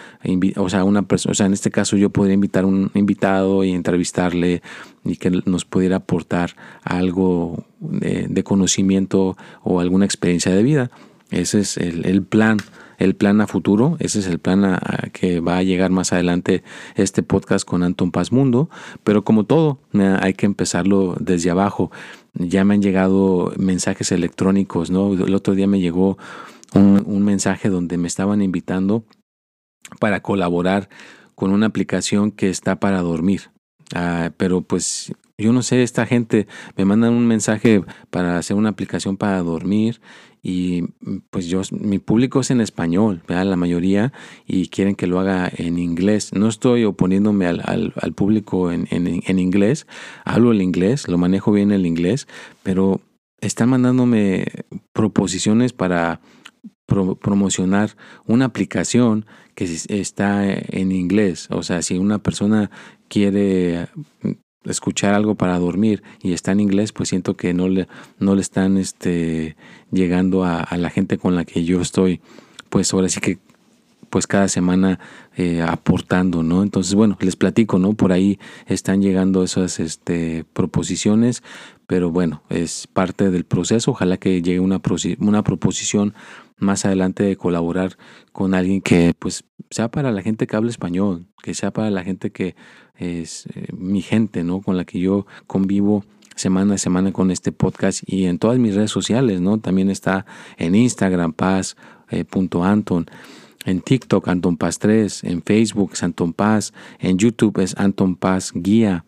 o 0.57 0.69
sea, 0.69 0.85
una 0.85 1.02
persona, 1.02 1.33
o 1.33 1.35
sea, 1.35 1.47
en 1.47 1.52
este 1.52 1.71
caso 1.71 1.97
yo 1.97 2.11
podría 2.11 2.35
invitar 2.35 2.64
a 2.64 2.67
un 2.67 2.90
invitado 2.95 3.62
y 3.62 3.71
entrevistarle 3.71 4.62
y 5.05 5.17
que 5.17 5.31
nos 5.31 5.64
pudiera 5.64 5.97
aportar 5.97 6.57
algo 6.83 7.64
de, 7.79 8.43
conocimiento 8.43 9.37
o 9.62 9.81
alguna 9.81 10.07
experiencia 10.07 10.52
de 10.52 10.62
vida. 10.62 10.90
Ese 11.31 11.61
es 11.61 11.76
el, 11.76 12.23
plan 12.25 12.57
el 12.99 13.14
plan 13.14 13.40
a 13.40 13.47
futuro, 13.47 13.97
ese 14.00 14.19
es 14.19 14.26
el 14.26 14.40
plan 14.40 14.64
a, 14.64 14.81
que 15.12 15.38
va 15.38 15.59
a 15.59 15.62
llegar 15.62 15.90
más 15.90 16.12
adelante 16.12 16.64
este 16.97 17.23
podcast 17.23 17.64
con 17.64 17.85
Anton 17.85 18.11
Paz 18.11 18.33
Mundo, 18.33 18.69
pero 19.05 19.23
como 19.23 19.45
todo, 19.45 19.79
hay 20.21 20.35
que 20.35 20.47
empezarlo 20.47 21.17
desde 21.21 21.50
abajo 21.50 21.93
ya 22.34 22.64
me 22.64 22.75
han 22.75 22.82
llegado 22.82 23.52
mensajes 23.56 24.12
electrónicos, 24.12 24.90
¿no? 24.90 25.12
El 25.12 25.34
otro 25.34 25.54
día 25.54 25.66
me 25.66 25.80
llegó 25.80 26.18
un, 26.75 27.22
mensaje 27.25 27.68
donde 27.68 27.99
me 27.99 28.08
estaban 28.08 28.42
invitando 28.42 29.04
para 29.99 30.20
colaborar 30.20 30.88
con 31.34 31.52
una 31.52 31.66
aplicación 31.66 32.30
que 32.30 32.49
está 32.49 32.78
para 32.78 33.02
dormir. 33.02 33.50
Ah, 33.94 34.30
pero 34.37 34.60
pues 34.60 35.12
yo 35.37 35.52
no 35.52 35.62
sé, 35.62 35.82
esta 35.82 36.06
gente 36.06 36.46
me 36.76 36.84
mandan 36.84 37.14
un 37.14 37.26
mensaje 37.26 37.82
para 38.10 38.38
hacer 38.38 38.56
una 38.56 38.68
aplicación 38.68 39.16
para 39.16 39.42
dormir 39.42 40.00
y 40.42 40.85
pues 41.30 41.47
yo, 41.47 41.61
mi 41.70 41.99
público 41.99 42.40
es 42.40 42.50
en 42.50 42.61
español, 42.61 43.23
la 43.28 43.56
mayoría, 43.56 44.12
y 44.47 44.68
quieren 44.68 44.94
que 44.94 45.06
lo 45.06 45.20
haga 45.20 45.50
en 45.54 45.78
inglés. 45.78 46.32
No 46.32 46.49
estoy 46.49 46.85
oponiéndome 46.85 47.47
al, 47.47 47.92
al, 47.94 48.12
público 48.14 48.73
en, 48.73 48.87
en, 48.90 49.38
inglés, 49.38 49.87
hablo 50.25 50.52
el 50.52 50.62
inglés, 50.62 51.09
lo 51.09 51.18
manejo 51.18 51.52
bien 51.52 51.73
el 51.73 51.87
inglés, 51.87 52.26
pero 52.62 53.00
están 53.40 53.68
mandándome 53.68 54.47
proposiciones 54.92 55.73
para 55.73 56.20
promocionar 56.87 57.97
una 58.26 58.47
aplicación 58.47 59.26
que 59.54 59.64
está 59.88 60.44
en 60.52 60.90
inglés. 60.90 61.49
O 61.50 61.62
sea, 61.62 61.82
si 61.82 61.99
una 61.99 62.18
persona 62.18 62.70
quiere 63.09 63.88
escuchar 64.64 65.14
algo 65.14 65.35
para 65.35 65.59
dormir 65.59 66.02
y 66.23 66.33
está 66.33 66.52
en 66.52 66.61
inglés, 66.61 66.93
pues 66.93 67.09
siento 67.09 67.37
que 67.37 67.55
no 67.55 67.69
le, 67.69 67.88
no 68.19 68.35
le 68.35 68.40
están 68.40 68.76
este, 68.76 69.57
llegando 69.90 70.45
a, 70.45 70.67
la 70.76 70.90
gente 70.90 71.19
con 71.19 71.35
la 71.35 71.45
que 71.45 71.64
yo 71.64 71.81
estoy, 71.81 72.21
pues 72.69 72.93
ahora 72.93 73.09
sí 73.09 73.21
que 73.21 73.38
pues 74.11 74.26
cada 74.26 74.49
semana 74.49 74.99
eh, 75.37 75.62
aportando, 75.62 76.43
¿no? 76.43 76.62
Entonces, 76.62 76.95
bueno, 76.95 77.17
les 77.21 77.37
platico, 77.37 77.79
¿no? 77.79 77.95
Por 77.95 78.12
ahí 78.12 78.38
están 78.67 79.00
llegando 79.00 79.43
esas 79.43 79.81
este, 79.81 80.45
proposiciones, 80.52 81.43
pero 81.87 82.11
bueno, 82.11 82.43
es 82.50 82.87
parte 82.87 83.31
del 83.31 83.45
proceso. 83.45 83.93
Ojalá 83.93 84.17
que 84.17 84.43
llegue 84.43 84.61
una, 84.61 84.81
una 85.21 85.43
proposición 85.43 86.14
más 86.59 86.85
adelante 86.85 87.23
de 87.23 87.37
colaborar 87.37 87.97
con 88.33 88.55
alguien 88.55 88.83
que 88.83 89.14
pues 89.19 89.45
sea 89.71 89.90
para 89.90 90.12
la 90.12 90.23
gente 90.23 90.47
que 90.47 90.57
habla 90.57 90.71
español, 90.71 91.26
que 91.43 91.55
sea 91.55 91.73
para 91.73 91.90
la 91.90 92.05
gente 92.05 92.31
que 92.31 92.55
es 92.97 93.47
eh, 93.55 93.69
mi 93.73 94.02
gente, 94.02 94.45
¿no? 94.45 94.61
Con 94.61 94.76
la 94.76 94.85
que 94.85 95.00
yo 95.00 95.26
convivo 95.47 96.05
semana 96.37 96.75
a 96.75 96.79
semana 96.79 97.12
con 97.12 97.31
este 97.31 97.52
podcast 97.52 98.02
y 98.07 98.26
en 98.26 98.38
todas 98.38 98.59
mis 98.59 98.75
redes 98.75 98.90
sociales, 98.90 99.40
¿no? 99.40 99.59
También 99.59 99.90
está 99.90 100.26
en 100.57 100.75
Instagram, 100.75 101.33
paz.anton, 101.33 103.07
eh, 103.09 103.14
en 103.64 103.81
TikTok, 103.81 104.29
Anton 104.29 104.57
Paz 104.57 104.79
3, 104.79 105.25
en 105.25 105.43
Facebook, 105.43 105.93
Anton 106.00 106.33
Paz, 106.33 106.73
en 106.99 107.19
YouTube 107.19 107.59
es 107.61 107.76
Anton 107.76 108.17
Paz 108.17 108.52
Guía. 108.55 109.05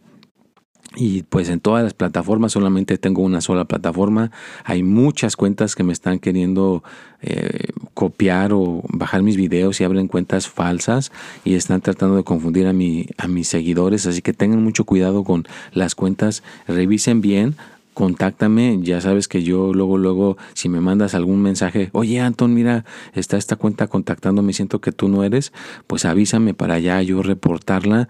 Y 0.95 1.23
pues 1.23 1.49
en 1.49 1.61
todas 1.61 1.83
las 1.83 1.95
plataformas 1.95 2.53
solamente 2.53 2.99
tengo 2.99 3.23
una 3.23 3.41
sola 3.41 3.65
plataforma. 3.65 4.31
Hay 4.63 4.83
muchas 4.83 5.37
cuentas 5.37 5.75
que 5.75 5.85
me 5.85 5.93
están 5.95 6.19
queriendo 6.19 6.85
eh, 7.23 7.69
copiar 7.95 8.53
o 8.53 8.83
bajar 8.91 9.23
mis 9.23 9.39
videos 9.39 9.81
y 9.81 9.85
abren 9.85 10.07
cuentas 10.07 10.49
falsas 10.49 11.11
y 11.45 11.55
están 11.55 11.81
tratando 11.81 12.17
de 12.17 12.25
confundir 12.25 12.67
a, 12.67 12.75
mi, 12.75 13.07
a 13.17 13.27
mis 13.27 13.49
seguidores. 13.49 14.07
Así 14.07 14.21
que 14.21 14.35
tengan 14.35 14.63
mucho 14.63 14.85
cuidado 14.85 15.25
con 15.25 15.47
las 15.73 15.95
cuentas. 15.95 16.43
Revisen 16.69 17.23
bien 17.23 17.57
contáctame, 17.95 18.79
ya 18.83 19.01
sabes 19.01 19.29
que 19.29 19.43
yo 19.43 19.75
luego, 19.75 19.99
luego, 19.99 20.37
si 20.55 20.69
me 20.69 20.81
mandas 20.81 21.15
algún 21.15 21.43
mensaje, 21.43 21.91
oye 21.93 22.21
Anton, 22.21 22.55
mira, 22.55 22.85
está 23.15 23.37
esta 23.37 23.57
cuenta 23.57 23.87
contactándome, 23.87 24.53
siento 24.53 24.81
que 24.81 24.93
tú 24.93 25.09
no 25.09 25.25
eres, 25.25 25.53
pues 25.87 26.05
avísame 26.05 26.55
para 26.55 26.79
ya 26.79 27.01
yo 27.03 27.23
reportarla. 27.23 28.09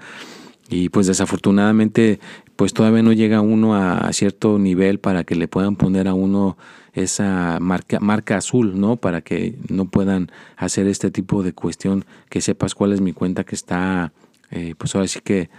Y 0.71 0.89
pues 0.89 1.07
desafortunadamente 1.07 2.19
pues 2.57 2.75
todavía 2.75 3.03
no 3.03 3.13
llega 3.13 3.41
uno 3.41 3.75
a, 3.75 4.13
cierto 4.13 4.59
nivel 4.59 5.01
para 5.01 5.25
que 5.25 5.35
le 5.35 5.49
puedan 5.49 5.77
poner 5.77 6.07
a 6.07 6.15
uno 6.15 6.57
esa 6.93 7.59
marca, 7.61 7.99
marca 7.99 8.37
azul, 8.37 8.79
¿no? 8.79 8.97
Para 8.97 9.23
que 9.23 9.59
no 9.69 9.87
puedan 9.87 10.31
hacer 10.57 10.87
este 10.87 11.11
tipo 11.11 11.43
de 11.43 11.55
cuestión, 11.55 12.05
que 12.29 12.41
sepas 12.41 12.75
cuál 12.75 12.93
es 12.93 13.01
mi 13.01 13.13
cuenta 13.13 13.45
que 13.45 13.55
está, 13.55 14.13
eh, 14.51 14.75
pues 14.77 14.95
ahora 14.95 15.09
sí 15.09 15.21
que 15.25 15.51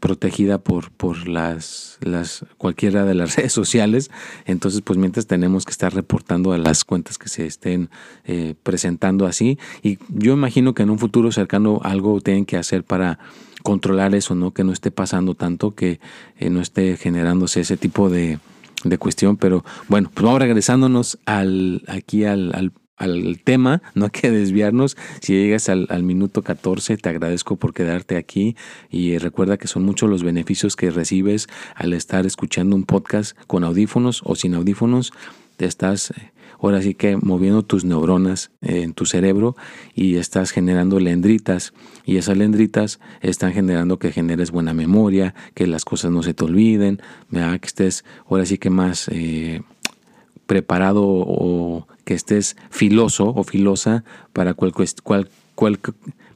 protegida 0.00 0.58
por, 0.58 0.90
por 0.90 1.28
las, 1.28 1.98
las, 2.00 2.44
cualquiera 2.56 3.04
de 3.04 3.14
las 3.14 3.36
redes 3.36 3.52
sociales. 3.52 4.10
Entonces, 4.44 4.80
pues 4.82 4.98
mientras 4.98 5.26
tenemos 5.26 5.64
que 5.64 5.72
estar 5.72 5.94
reportando 5.94 6.52
a 6.52 6.58
las 6.58 6.84
cuentas 6.84 7.18
que 7.18 7.28
se 7.28 7.46
estén 7.46 7.90
eh, 8.24 8.54
presentando 8.62 9.26
así. 9.26 9.58
Y 9.82 9.98
yo 10.08 10.34
imagino 10.34 10.74
que 10.74 10.82
en 10.82 10.90
un 10.90 10.98
futuro 10.98 11.32
cercano 11.32 11.80
algo 11.82 12.20
tienen 12.20 12.46
que 12.46 12.56
hacer 12.56 12.84
para 12.84 13.18
controlar 13.62 14.14
eso, 14.14 14.34
¿no? 14.34 14.52
Que 14.52 14.64
no 14.64 14.72
esté 14.72 14.90
pasando 14.90 15.34
tanto, 15.34 15.74
que 15.74 16.00
eh, 16.38 16.50
no 16.50 16.60
esté 16.60 16.96
generándose 16.96 17.60
ese 17.60 17.76
tipo 17.76 18.08
de, 18.08 18.38
de, 18.84 18.98
cuestión. 18.98 19.36
Pero 19.36 19.64
bueno, 19.88 20.10
pues 20.14 20.24
vamos 20.24 20.40
regresándonos 20.40 21.18
al, 21.26 21.82
aquí 21.88 22.24
al, 22.24 22.54
al 22.54 22.72
tema, 23.44 23.82
no 23.94 24.06
hay 24.06 24.10
que 24.10 24.30
desviarnos. 24.30 24.96
Si 25.20 25.34
llegas 25.34 25.68
al, 25.68 25.86
al, 25.90 26.02
minuto 26.02 26.42
14, 26.42 26.96
te 26.96 27.08
agradezco 27.08 27.56
por 27.56 27.74
quedarte 27.74 28.16
aquí 28.16 28.56
y 28.90 29.18
recuerda 29.18 29.56
que 29.56 29.68
son 29.68 29.84
muchos 29.84 30.10
los 30.10 30.22
beneficios 30.22 30.76
que 30.76 30.90
recibes 30.90 31.46
al 31.74 31.92
estar 31.92 32.26
escuchando 32.26 32.76
un 32.76 32.84
podcast 32.84 33.36
con 33.46 33.64
audífonos 33.64 34.22
o 34.24 34.34
sin 34.34 34.54
audífonos. 34.54 35.12
Te 35.56 35.66
estás 35.66 36.10
eh, 36.10 36.32
ahora 36.60 36.82
sí 36.82 36.94
que 36.94 37.16
moviendo 37.16 37.62
tus 37.62 37.84
neuronas 37.84 38.50
en 38.60 38.92
tu 38.92 39.06
cerebro 39.06 39.56
y 39.94 40.16
estás 40.16 40.50
generando 40.50 40.98
lendritas 41.00 41.72
y 42.04 42.16
esas 42.16 42.36
lendritas 42.36 43.00
están 43.20 43.52
generando 43.52 43.98
que 43.98 44.12
generes 44.12 44.50
buena 44.50 44.74
memoria, 44.74 45.34
que 45.54 45.66
las 45.66 45.84
cosas 45.84 46.10
no 46.10 46.22
se 46.22 46.34
te 46.34 46.44
olviden, 46.44 47.00
que 47.30 47.66
estés 47.66 48.04
ahora 48.28 48.46
sí 48.46 48.58
que 48.58 48.70
más 48.70 49.08
eh, 49.08 49.62
preparado 50.46 51.04
o 51.04 51.86
que 52.08 52.14
estés 52.14 52.56
filoso 52.70 53.34
o 53.36 53.44
filosa 53.44 54.02
para 54.32 54.54
cual, 54.54 54.72
cual, 54.72 55.28
cual, 55.54 55.78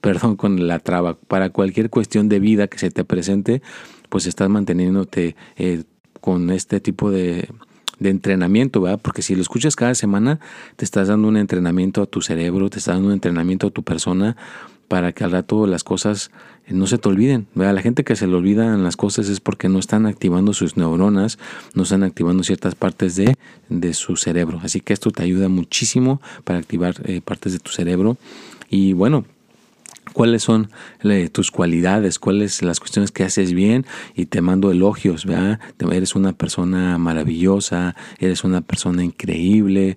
perdón 0.03 0.37
con 0.37 0.69
la 0.69 0.81
traba, 0.81 1.15
para 1.15 1.49
cualquier 1.49 1.89
cuestión 1.89 2.29
de 2.29 2.41
vida 2.41 2.67
que 2.67 2.79
se 2.79 2.91
te 2.91 3.05
presente, 3.05 3.63
pues 4.11 4.27
estás 4.27 4.51
manteniéndote 4.51 5.35
eh, 5.57 5.85
con 6.21 6.51
este 6.51 6.79
tipo 6.81 7.11
de 7.11 7.49
de 8.01 8.11
entrenamiento, 8.11 8.81
¿verdad? 8.81 9.01
Porque 9.01 9.23
si 9.23 9.35
lo 9.35 9.41
escuchas 9.41 9.77
cada 9.77 9.95
semana, 9.95 10.41
te 10.77 10.85
estás 10.85 11.07
dando 11.09 11.29
un 11.29 11.37
entrenamiento 11.37 12.03
a 12.03 12.07
tu 12.07 12.21
cerebro, 12.21 12.69
te 12.69 12.79
estás 12.79 12.97
dando 12.97 13.09
un 13.09 13.15
entrenamiento 13.15 13.69
a 13.69 13.71
tu 13.71 13.85
persona 13.85 14.37
para 14.93 15.13
que 15.13 15.25
al 15.25 15.31
rato 15.31 15.67
las 15.67 15.85
cosas 15.85 16.31
eh, 16.67 16.75
no 16.75 16.87
se 16.87 16.99
te 16.99 17.09
olviden. 17.09 17.47
¿verdad? 17.55 17.73
La 17.77 17.81
gente 17.81 18.05
que 18.05 18.15
se 18.15 18.27
le 18.27 18.35
olvidan 18.35 18.85
las 18.85 18.99
cosas 18.99 19.31
es 19.31 19.41
porque 19.41 19.71
no 19.71 19.79
están 19.79 20.05
activando 20.05 20.53
sus 20.53 20.77
neuronas, 20.77 21.39
no 21.73 21.85
están 21.85 22.03
activando 22.03 22.43
ciertas 22.45 22.75
partes 22.75 23.17
de, 23.17 23.35
de 23.71 23.95
su 23.95 24.17
cerebro. 24.17 24.61
Así 24.63 24.83
que 24.83 24.93
esto 24.93 25.11
te 25.11 25.23
ayuda 25.23 25.49
muchísimo 25.49 26.21
para 26.45 26.59
activar 26.59 26.97
eh, 27.05 27.23
partes 27.25 27.55
de 27.55 27.59
tu 27.59 27.71
cerebro. 27.71 28.19
Y 28.69 28.93
bueno, 28.93 29.25
cuáles 30.13 30.43
son 30.43 30.69
tus 31.33 31.51
cualidades, 31.51 32.19
cuáles 32.19 32.61
las 32.61 32.79
cuestiones 32.79 33.13
que 33.13 33.25
haces 33.25 33.55
bien 33.55 33.87
y 34.15 34.27
te 34.27 34.43
mando 34.43 34.71
elogios, 34.71 35.25
¿verdad? 35.25 35.59
Eres 35.91 36.15
una 36.15 36.35
persona 36.35 36.99
maravillosa, 36.99 37.97
eres 38.19 38.45
una 38.45 38.61
persona 38.61 39.03
increíble, 39.03 39.97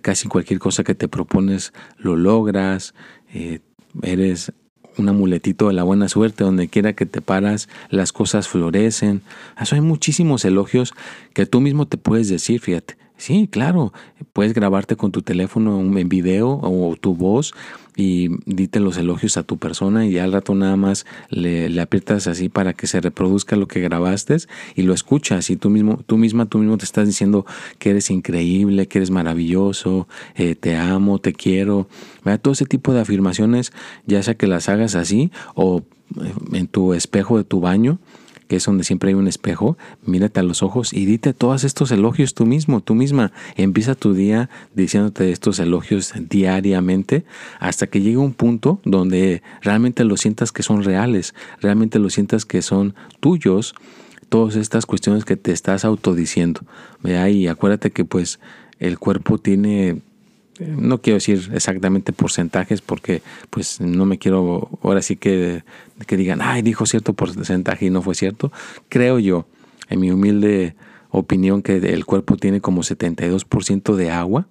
casi 0.00 0.28
cualquier 0.28 0.60
cosa 0.60 0.84
que 0.84 0.94
te 0.94 1.08
propones 1.08 1.72
lo 1.96 2.14
logras, 2.14 2.94
eh, 3.34 3.58
eres 4.02 4.52
un 4.98 5.08
amuletito 5.08 5.68
de 5.68 5.74
la 5.74 5.84
buena 5.84 6.08
suerte, 6.08 6.44
donde 6.44 6.68
quiera 6.68 6.92
que 6.92 7.06
te 7.06 7.20
paras, 7.20 7.68
las 7.88 8.12
cosas 8.12 8.48
florecen. 8.48 9.22
Eso 9.60 9.74
hay 9.74 9.80
muchísimos 9.80 10.44
elogios 10.44 10.94
que 11.34 11.46
tú 11.46 11.60
mismo 11.60 11.86
te 11.86 11.96
puedes 11.96 12.28
decir, 12.28 12.60
fíjate. 12.60 12.96
Sí, 13.18 13.48
claro, 13.50 13.92
puedes 14.32 14.54
grabarte 14.54 14.94
con 14.94 15.10
tu 15.10 15.22
teléfono 15.22 15.80
en 15.80 16.08
video 16.08 16.60
o 16.62 16.94
tu 16.94 17.16
voz 17.16 17.52
y 17.96 18.28
dite 18.46 18.78
los 18.78 18.96
elogios 18.96 19.36
a 19.36 19.42
tu 19.42 19.58
persona 19.58 20.06
y 20.06 20.18
al 20.18 20.32
rato 20.32 20.54
nada 20.54 20.76
más 20.76 21.04
le, 21.28 21.68
le, 21.68 21.80
aprietas 21.80 22.28
así 22.28 22.48
para 22.48 22.74
que 22.74 22.86
se 22.86 23.00
reproduzca 23.00 23.56
lo 23.56 23.66
que 23.66 23.80
grabaste 23.80 24.36
y 24.76 24.82
lo 24.82 24.94
escuchas 24.94 25.50
y 25.50 25.56
tú 25.56 25.68
mismo, 25.68 25.98
tú 26.06 26.16
misma, 26.16 26.46
tú 26.46 26.58
mismo 26.58 26.78
te 26.78 26.84
estás 26.84 27.08
diciendo 27.08 27.44
que 27.80 27.90
eres 27.90 28.08
increíble, 28.10 28.86
que 28.86 28.98
eres 28.98 29.10
maravilloso, 29.10 30.06
eh, 30.36 30.54
te 30.54 30.76
amo, 30.76 31.18
te 31.18 31.32
quiero. 31.32 31.88
Todo 32.40 32.52
ese 32.52 32.66
tipo 32.66 32.92
de 32.92 33.00
afirmaciones, 33.00 33.72
ya 34.06 34.22
sea 34.22 34.36
que 34.36 34.46
las 34.46 34.68
hagas 34.68 34.94
así 34.94 35.32
o 35.56 35.82
eh, 36.22 36.32
en 36.52 36.68
tu 36.68 36.94
espejo 36.94 37.36
de 37.36 37.42
tu 37.42 37.60
baño, 37.60 37.98
que 38.48 38.56
es 38.56 38.64
donde 38.64 38.84
siempre 38.84 39.10
hay 39.10 39.14
un 39.14 39.28
espejo, 39.28 39.78
mírate 40.04 40.40
a 40.40 40.42
los 40.42 40.62
ojos 40.62 40.92
y 40.92 41.04
dite 41.04 41.34
todos 41.34 41.64
estos 41.64 41.90
elogios 41.90 42.34
tú 42.34 42.46
mismo, 42.46 42.80
tú 42.80 42.94
misma. 42.94 43.30
Empieza 43.56 43.94
tu 43.94 44.14
día 44.14 44.48
diciéndote 44.74 45.30
estos 45.30 45.58
elogios 45.58 46.14
diariamente 46.28 47.24
hasta 47.60 47.86
que 47.86 48.00
llegue 48.00 48.16
un 48.16 48.32
punto 48.32 48.80
donde 48.84 49.42
realmente 49.60 50.04
lo 50.04 50.16
sientas 50.16 50.50
que 50.50 50.62
son 50.62 50.82
reales, 50.82 51.34
realmente 51.60 51.98
lo 51.98 52.10
sientas 52.10 52.44
que 52.44 52.62
son 52.62 52.94
tuyos, 53.20 53.74
todas 54.28 54.56
estas 54.56 54.86
cuestiones 54.86 55.24
que 55.24 55.36
te 55.36 55.52
estás 55.52 55.84
autodiciendo. 55.84 56.62
Y 57.04 57.46
acuérdate 57.46 57.90
que 57.90 58.04
pues 58.04 58.40
el 58.78 58.98
cuerpo 58.98 59.38
tiene 59.38 60.00
no 60.60 61.00
quiero 61.00 61.16
decir 61.16 61.50
exactamente 61.54 62.12
porcentajes 62.12 62.80
porque 62.80 63.22
pues 63.50 63.80
no 63.80 64.04
me 64.04 64.18
quiero 64.18 64.68
ahora 64.82 65.02
sí 65.02 65.16
que, 65.16 65.62
que 66.06 66.16
digan, 66.16 66.40
ay, 66.42 66.62
dijo 66.62 66.86
cierto 66.86 67.12
porcentaje 67.12 67.86
y 67.86 67.90
no 67.90 68.02
fue 68.02 68.14
cierto. 68.14 68.52
Creo 68.88 69.18
yo, 69.18 69.46
en 69.88 70.00
mi 70.00 70.10
humilde 70.10 70.74
opinión, 71.10 71.62
que 71.62 71.76
el 71.76 72.04
cuerpo 72.04 72.36
tiene 72.36 72.60
como 72.60 72.82
72% 72.82 73.94
de 73.94 74.10
agua. 74.10 74.46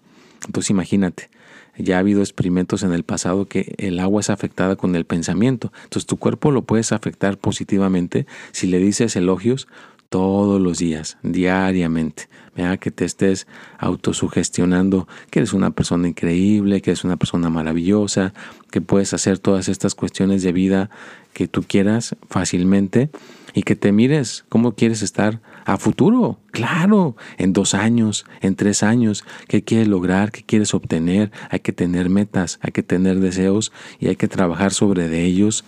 Entonces 0.45 0.69
imagínate, 0.69 1.29
ya 1.77 1.97
ha 1.97 1.99
habido 1.99 2.21
experimentos 2.21 2.83
en 2.83 2.93
el 2.93 3.03
pasado 3.03 3.45
que 3.45 3.75
el 3.77 3.99
agua 3.99 4.21
es 4.21 4.29
afectada 4.29 4.75
con 4.75 4.95
el 4.95 5.05
pensamiento. 5.05 5.71
Entonces 5.83 6.05
tu 6.05 6.17
cuerpo 6.17 6.51
lo 6.51 6.63
puedes 6.63 6.91
afectar 6.91 7.37
positivamente 7.37 8.25
si 8.51 8.67
le 8.67 8.79
dices 8.79 9.15
elogios 9.15 9.67
todos 10.09 10.61
los 10.61 10.77
días, 10.77 11.17
diariamente. 11.23 12.27
Que 12.79 12.89
te 12.89 13.05
estés 13.05 13.45
autosugestionando 13.77 15.07
que 15.29 15.39
eres 15.39 15.53
una 15.53 15.69
persona 15.69 16.07
increíble, 16.07 16.81
que 16.81 16.89
eres 16.89 17.03
una 17.03 17.15
persona 17.15 17.51
maravillosa, 17.51 18.33
que 18.71 18.81
puedes 18.81 19.13
hacer 19.13 19.37
todas 19.37 19.69
estas 19.69 19.93
cuestiones 19.93 20.41
de 20.41 20.51
vida 20.53 20.89
que 21.33 21.47
tú 21.47 21.61
quieras 21.61 22.15
fácilmente 22.31 23.11
y 23.53 23.61
que 23.61 23.75
te 23.75 23.91
mires 23.91 24.43
cómo 24.49 24.71
quieres 24.71 25.03
estar 25.03 25.39
a 25.65 25.77
futuro. 25.77 26.39
Claro, 26.49 27.15
en 27.37 27.53
dos 27.53 27.75
años, 27.75 28.25
en 28.41 28.55
tres 28.55 28.81
años, 28.81 29.23
qué 29.47 29.63
quieres 29.63 29.87
lograr, 29.87 30.31
qué 30.31 30.41
quieres 30.41 30.73
obtener. 30.73 31.31
Hay 31.51 31.59
que 31.59 31.73
tener 31.73 32.09
metas, 32.09 32.57
hay 32.63 32.71
que 32.71 32.81
tener 32.81 33.19
deseos 33.19 33.71
y 33.99 34.07
hay 34.07 34.15
que 34.15 34.27
trabajar 34.27 34.73
sobre 34.73 35.09
de 35.09 35.25
ellos 35.25 35.63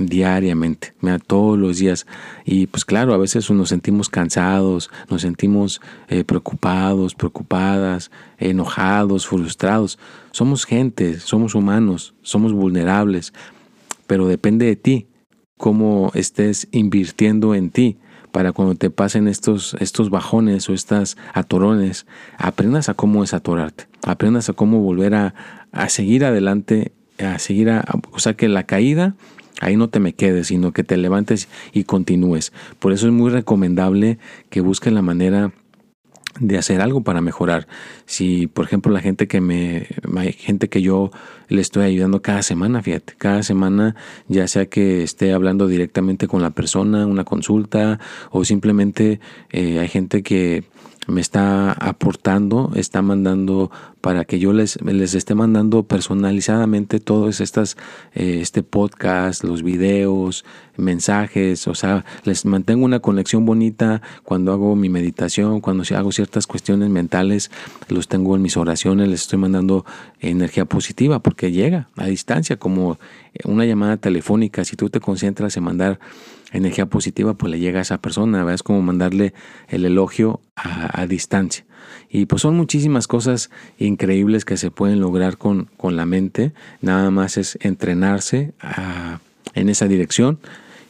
diariamente, 0.00 0.94
todos 1.26 1.58
los 1.58 1.78
días. 1.78 2.06
Y 2.44 2.66
pues 2.66 2.84
claro, 2.84 3.14
a 3.14 3.18
veces 3.18 3.50
nos 3.50 3.68
sentimos 3.68 4.08
cansados, 4.08 4.90
nos 5.08 5.22
sentimos 5.22 5.80
eh, 6.08 6.24
preocupados, 6.24 7.14
preocupadas, 7.14 8.10
enojados, 8.38 9.26
frustrados. 9.26 9.98
Somos 10.32 10.64
gente, 10.64 11.18
somos 11.20 11.54
humanos, 11.54 12.14
somos 12.22 12.52
vulnerables, 12.52 13.32
pero 14.06 14.26
depende 14.26 14.66
de 14.66 14.76
ti 14.76 15.06
cómo 15.56 16.10
estés 16.14 16.68
invirtiendo 16.72 17.54
en 17.54 17.70
ti 17.70 17.98
para 18.36 18.52
cuando 18.52 18.74
te 18.74 18.90
pasen 18.90 19.28
estos, 19.28 19.74
estos 19.80 20.10
bajones 20.10 20.68
o 20.68 20.74
estas 20.74 21.16
atorones, 21.32 22.06
aprendas 22.36 22.90
a 22.90 22.94
cómo 22.94 23.22
desatorarte, 23.22 23.88
aprendas 24.04 24.50
a 24.50 24.52
cómo 24.52 24.80
volver 24.80 25.14
a, 25.14 25.34
a 25.72 25.88
seguir 25.88 26.22
adelante, 26.22 26.92
a 27.18 27.38
seguir 27.38 27.70
a, 27.70 27.84
o 28.12 28.18
sea 28.18 28.34
que 28.34 28.48
la 28.48 28.64
caída 28.64 29.14
Ahí 29.60 29.76
no 29.76 29.88
te 29.88 30.00
me 30.00 30.12
quedes, 30.12 30.48
sino 30.48 30.72
que 30.72 30.84
te 30.84 30.96
levantes 30.96 31.48
y 31.72 31.84
continúes. 31.84 32.52
Por 32.78 32.92
eso 32.92 33.06
es 33.06 33.12
muy 33.12 33.30
recomendable 33.30 34.18
que 34.50 34.60
busques 34.60 34.92
la 34.92 35.02
manera 35.02 35.52
de 36.40 36.58
hacer 36.58 36.80
algo 36.80 37.02
para 37.02 37.20
mejorar. 37.20 37.66
Si, 38.04 38.46
por 38.46 38.64
ejemplo, 38.64 38.92
la 38.92 39.00
gente 39.00 39.26
que 39.26 39.40
me, 39.40 39.86
gente 40.36 40.68
que 40.68 40.82
yo 40.82 41.10
le 41.48 41.60
estoy 41.60 41.84
ayudando 41.84 42.22
cada 42.22 42.42
semana, 42.42 42.82
fíjate, 42.82 43.14
cada 43.16 43.42
semana, 43.42 43.96
ya 44.28 44.46
sea 44.48 44.66
que 44.66 45.02
esté 45.02 45.32
hablando 45.32 45.66
directamente 45.66 46.28
con 46.28 46.42
la 46.42 46.50
persona, 46.50 47.06
una 47.06 47.24
consulta, 47.24 47.98
o 48.30 48.44
simplemente 48.44 49.20
eh, 49.50 49.78
hay 49.78 49.88
gente 49.88 50.22
que 50.22 50.64
me 51.06 51.20
está 51.20 51.72
aportando, 51.72 52.72
está 52.74 53.02
mandando 53.02 53.70
para 54.00 54.24
que 54.24 54.38
yo 54.38 54.52
les, 54.52 54.80
les 54.82 55.14
esté 55.14 55.34
mandando 55.34 55.84
personalizadamente 55.84 57.00
todos 57.00 57.40
estas, 57.40 57.76
eh, 58.14 58.38
este 58.40 58.62
podcast, 58.62 59.44
los 59.44 59.62
videos, 59.62 60.44
mensajes, 60.76 61.66
o 61.68 61.74
sea, 61.74 62.04
les 62.24 62.44
mantengo 62.44 62.84
una 62.84 63.00
conexión 63.00 63.44
bonita 63.44 64.02
cuando 64.24 64.52
hago 64.52 64.76
mi 64.76 64.88
meditación, 64.88 65.60
cuando 65.60 65.84
hago 65.96 66.12
ciertas 66.12 66.46
cuestiones 66.46 66.90
mentales, 66.90 67.50
los 67.88 68.08
tengo 68.08 68.36
en 68.36 68.42
mis 68.42 68.56
oraciones, 68.56 69.08
les 69.08 69.22
estoy 69.22 69.38
mandando 69.38 69.84
energía 70.20 70.64
positiva 70.64 71.20
porque 71.20 71.52
llega 71.52 71.88
a 71.96 72.06
distancia 72.06 72.56
como 72.56 72.98
una 73.44 73.64
llamada 73.64 73.96
telefónica, 73.96 74.64
si 74.64 74.76
tú 74.76 74.90
te 74.90 75.00
concentras 75.00 75.56
en 75.56 75.64
mandar 75.64 76.00
energía 76.52 76.86
positiva, 76.86 77.34
pues 77.34 77.50
le 77.50 77.58
llega 77.58 77.80
a 77.80 77.82
esa 77.82 77.98
persona, 77.98 78.52
es 78.52 78.62
como 78.62 78.82
mandarle 78.82 79.34
el 79.68 79.84
elogio 79.84 80.40
a, 80.54 81.00
a 81.00 81.06
distancia. 81.06 81.64
Y 82.08 82.26
pues 82.26 82.42
son 82.42 82.56
muchísimas 82.56 83.06
cosas 83.06 83.50
increíbles 83.78 84.44
que 84.44 84.56
se 84.56 84.70
pueden 84.70 85.00
lograr 85.00 85.38
con, 85.38 85.68
con 85.76 85.96
la 85.96 86.06
mente. 86.06 86.52
Nada 86.80 87.10
más 87.10 87.36
es 87.36 87.58
entrenarse 87.60 88.52
en 89.54 89.68
esa 89.68 89.86
dirección 89.86 90.38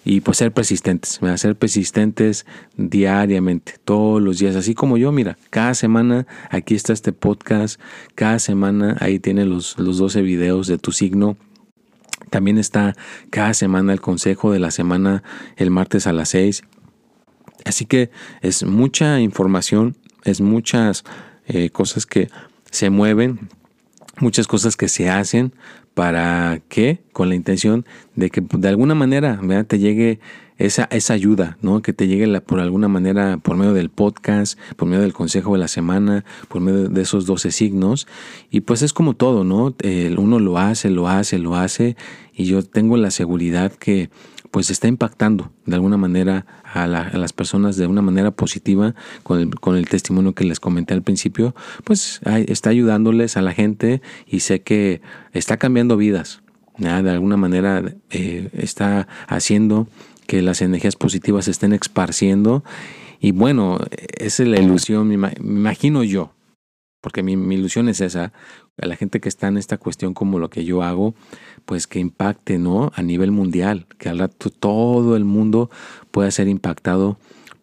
y 0.05 0.21
pues 0.21 0.39
ser 0.39 0.53
persistentes, 0.53 1.19
ser 1.35 1.57
persistentes 1.57 2.47
diariamente, 2.77 3.75
todos 3.85 4.23
los 4.23 4.39
días, 4.39 4.55
así 4.55 4.73
como 4.73 4.99
yo, 4.99 5.11
mira, 5.11 5.37
cada 5.51 5.75
semana 5.75 6.29
aquí 6.49 6.77
está 6.77 6.93
este 6.93 7.13
podcast, 7.13 7.81
cada 8.15 8.39
semana 8.39 8.97
ahí 9.01 9.19
tiene 9.19 9.45
los, 9.45 9.77
los 9.81 9.99
12 9.99 10.23
videos 10.23 10.69
de 10.69 10.79
tu 10.79 10.93
signo. 10.93 11.37
También 12.31 12.59
está 12.59 12.95
cada 13.31 13.55
semana 13.55 13.93
el 13.93 14.01
consejo 14.01 14.53
de 14.53 14.59
la 14.59 14.71
semana 14.71 15.23
el 15.57 15.71
martes 15.71 16.07
a 16.07 16.13
las 16.13 16.31
6. 16.31 16.63
Así 17.65 17.87
que 17.87 18.11
es 18.43 18.65
mucha 18.65 19.21
información 19.21 19.97
es 20.25 20.41
muchas 20.41 21.05
eh, 21.47 21.71
cosas 21.71 22.05
que 22.05 22.29
se 22.71 22.91
mueven 22.91 23.49
muchas 24.19 24.47
cosas 24.47 24.77
que 24.77 24.89
se 24.89 25.09
hacen 25.09 25.53
para 25.95 26.61
que, 26.69 27.03
con 27.13 27.29
la 27.29 27.35
intención 27.35 27.87
de 28.15 28.31
que 28.31 28.41
de 28.41 28.69
alguna 28.69 28.95
manera 28.95 29.41
te 29.67 29.79
llegue 29.79 30.21
esa, 30.59 30.85
esa 30.91 31.15
ayuda, 31.15 31.59
¿no? 31.61 31.83
Que 31.83 31.93
te 31.93 32.09
llegue 32.09 32.27
la, 32.27 32.41
por 32.41 32.61
alguna 32.61 32.89
manera 32.89 33.39
por 33.39 33.57
medio 33.57 33.75
del 33.75 33.91
podcast, 33.91 34.59
por 34.77 34.89
medio 34.89 35.03
del 35.03 35.13
consejo 35.13 35.53
de 35.53 35.59
la 35.59 35.69
semana, 35.69 36.25
por 36.49 36.61
medio 36.61 36.89
de 36.89 37.03
esos 37.03 37.27
12 37.27 37.51
signos. 37.51 38.07
Y 38.51 38.61
pues 38.61 38.83
es 38.83 38.93
como 38.93 39.15
todo, 39.15 39.45
¿no? 39.45 39.75
El 39.81 40.19
uno 40.19 40.39
lo 40.39 40.59
hace, 40.59 40.91
lo 40.91 41.09
hace, 41.09 41.39
lo 41.39 41.57
hace. 41.57 41.97
Y 42.35 42.45
yo 42.45 42.63
tengo 42.63 42.97
la 42.97 43.11
seguridad 43.11 43.73
que 43.73 44.11
pues 44.51 44.71
está 44.71 44.89
impactando 44.89 45.53
de 45.67 45.75
alguna 45.75 45.99
manera 45.99 46.47
a, 46.65 46.87
las 46.87 47.33
personas 47.33 47.77
de 47.77 47.87
una 47.87 48.01
manera 48.01 48.31
positiva 48.31 48.95
con 49.23 49.41
el, 49.41 49.55
con 49.61 49.77
el, 49.77 49.89
testimonio 49.89 50.35
que 50.35 50.45
les 50.45 50.61
comenté 50.61 50.95
al 50.95 51.03
principio, 51.03 51.55
pues 51.85 52.21
está 52.47 52.71
ayudándoles 52.71 53.37
a 53.37 53.43
la 53.43 53.53
gente 53.53 54.01
y 54.27 54.41
sé 54.41 54.63
que 54.63 55.03
está 55.33 55.57
cambiando 55.59 55.97
vidas. 55.97 56.43
De 56.79 56.89
alguna 56.89 57.39
manera 57.39 57.83
eh, 58.11 58.51
está 58.53 59.09
haciendo 59.29 59.89
que 60.27 60.43
las 60.43 60.63
energías 60.63 60.97
positivas 60.97 61.47
se 61.47 61.51
estén 61.53 61.73
esparciendo. 61.73 62.65
Y 63.21 63.33
bueno, 63.33 63.79
esa 64.19 64.43
es 64.43 64.49
la 64.49 64.61
ilusión, 64.61 65.09
me 65.09 65.15
imagino 65.15 66.05
yo, 66.05 66.33
porque 67.01 67.23
mi, 67.23 67.37
mi, 67.37 67.55
ilusión 67.55 67.89
es 67.89 68.01
esa, 68.01 68.33
a 68.79 68.87
la 68.87 68.97
gente 68.97 69.21
que 69.21 69.29
está 69.29 69.49
en 69.49 69.57
esta 69.57 69.79
cuestión 69.79 70.13
como 70.13 70.39
lo 70.39 70.51
que 70.51 70.65
yo 70.65 70.83
hago, 70.83 71.15
pues 71.65 71.87
que 71.87 71.99
impacte, 71.99 72.59
¿no? 72.59 72.93
A 72.95 73.03
nivel 73.03 73.31
mundial, 73.31 73.87
que 73.99 74.09
al 74.09 74.19
rato 74.19 74.51
todo 74.51 75.17
el 75.17 75.25
mundo 75.25 75.71
pueda 76.11 76.31
ser 76.31 76.49
impactado 76.49 77.17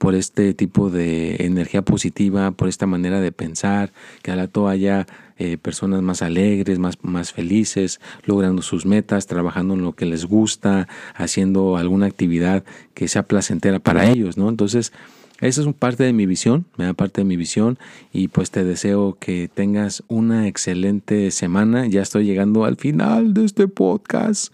por 0.04 0.16
este 0.16 0.54
tipo 0.54 0.90
de 0.90 1.46
energía 1.46 1.82
positiva, 1.82 2.52
por 2.52 2.68
esta 2.68 2.86
manera 2.86 3.22
de 3.22 3.32
pensar, 3.32 3.94
que 4.22 4.32
al 4.32 4.40
rato 4.40 4.68
haya 4.68 5.08
eh, 5.44 5.58
personas 5.58 6.02
más 6.02 6.22
alegres, 6.22 6.80
más, 6.80 6.98
más 7.02 7.34
felices, 7.34 8.00
logrando 8.24 8.62
sus 8.62 8.86
metas, 8.86 9.28
trabajando 9.28 9.74
en 9.74 9.82
lo 9.82 9.92
que 9.92 10.06
les 10.06 10.24
gusta, 10.24 10.88
haciendo 11.16 11.76
alguna 11.76 12.06
actividad 12.06 12.64
que 12.94 13.10
sea 13.10 13.24
placentera 13.24 13.80
para 13.80 14.10
ellos, 14.10 14.38
¿no? 14.38 14.48
Entonces, 14.48 14.94
esa 15.42 15.62
es 15.62 15.68
parte 15.74 16.06
de 16.06 16.14
mi 16.14 16.26
visión, 16.26 16.66
me 16.78 16.86
da 16.86 16.94
parte 16.94 17.20
de 17.20 17.26
mi 17.26 17.36
visión 17.36 17.78
y 18.14 18.30
pues 18.30 18.52
te 18.52 18.64
deseo 18.64 19.18
que 19.20 19.50
tengas 19.54 20.02
una 20.08 20.48
excelente 20.48 21.30
semana. 21.32 21.88
Ya 21.88 22.02
estoy 22.02 22.24
llegando 22.24 22.64
al 22.64 22.78
final 22.78 23.34
de 23.34 23.44
este 23.44 23.68
podcast. 23.68 24.54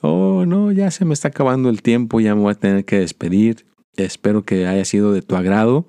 Oh, 0.00 0.46
no, 0.46 0.72
ya 0.72 0.90
se 0.90 1.04
me 1.04 1.12
está 1.12 1.28
acabando 1.28 1.68
el 1.68 1.82
tiempo, 1.82 2.20
ya 2.20 2.34
me 2.34 2.40
voy 2.40 2.52
a 2.52 2.54
tener 2.54 2.86
que 2.86 3.00
despedir. 3.00 3.66
Espero 3.98 4.46
que 4.46 4.66
haya 4.66 4.86
sido 4.86 5.12
de 5.12 5.20
tu 5.20 5.36
agrado. 5.36 5.84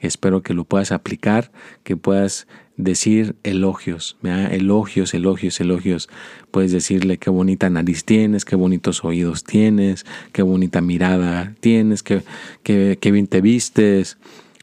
Espero 0.00 0.42
que 0.42 0.54
lo 0.54 0.64
puedas 0.64 0.90
aplicar, 0.90 1.52
que 1.84 1.96
puedas 1.96 2.48
decir 2.76 3.36
elogios, 3.42 4.16
elogios, 4.22 5.14
elogios, 5.14 5.60
elogios. 5.60 6.08
Puedes 6.50 6.72
decirle 6.72 7.18
qué 7.18 7.30
bonita 7.30 7.70
nariz 7.70 8.04
tienes, 8.04 8.44
qué 8.44 8.56
bonitos 8.56 9.04
oídos 9.04 9.44
tienes, 9.44 10.04
qué 10.32 10.42
bonita 10.42 10.80
mirada 10.80 11.54
tienes, 11.60 12.02
qué, 12.02 12.22
qué, 12.62 13.10
bien 13.10 13.26
te 13.26 13.40
vistes. 13.40 14.18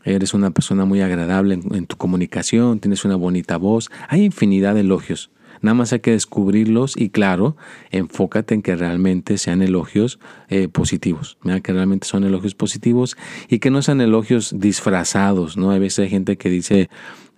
Eres 0.06 0.34
una 0.34 0.52
persona 0.52 0.86
muy 0.86 1.02
agradable 1.02 1.56
en, 1.56 1.86
tu 1.86 1.96
comunicación, 1.96 2.80
tienes 2.80 3.06
una 3.06 3.16
bonita 3.16 3.58
voz. 3.58 3.90
Hay 4.10 4.24
infinidad 4.24 4.76
de 4.76 4.82
elogios. 4.82 5.30
Nada 5.64 5.76
más 5.76 5.94
hay 5.94 6.02
que 6.02 6.12
descubrirlos 6.12 6.96
y 6.98 7.10
claro, 7.10 7.56
enfócate 7.90 8.54
en 8.54 8.62
que 8.62 8.76
realmente 8.76 9.38
sean 9.38 9.62
elogios 9.62 10.20
eh, 10.50 10.68
positivos, 10.68 11.38
que 11.64 11.74
realmente 11.74 12.06
son 12.06 12.26
elogios 12.26 12.54
positivos 12.54 13.18
y 13.48 13.60
que 13.60 13.72
no 13.72 13.82
sean 13.82 14.02
elogios 14.02 14.54
disfrazados, 14.60 15.56
¿no? 15.56 15.72
Hay 15.72 15.80
veces 15.80 16.00
hay 16.00 16.10
gente 16.10 16.38
que 16.38 16.50
dice, 16.50 16.90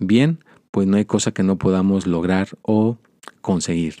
bien, 0.00 0.40
pues 0.72 0.88
no 0.88 0.96
hay 0.96 1.04
cosa 1.04 1.30
que 1.30 1.44
no 1.44 1.56
podamos 1.56 2.08
lograr 2.08 2.48
o 2.62 2.98
conseguir. 3.40 3.96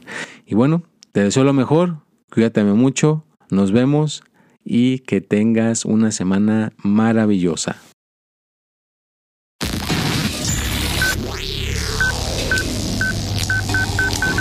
Y 0.46 0.54
bueno, 0.54 0.82
te 1.12 1.20
deseo 1.20 1.44
lo 1.44 1.52
mejor, 1.52 1.98
cuídate 2.32 2.64
mucho, 2.64 3.24
nos 3.50 3.72
vemos 3.72 4.22
y 4.64 5.00
que 5.00 5.20
tengas 5.20 5.84
una 5.84 6.10
semana 6.10 6.72
maravillosa. 6.82 7.76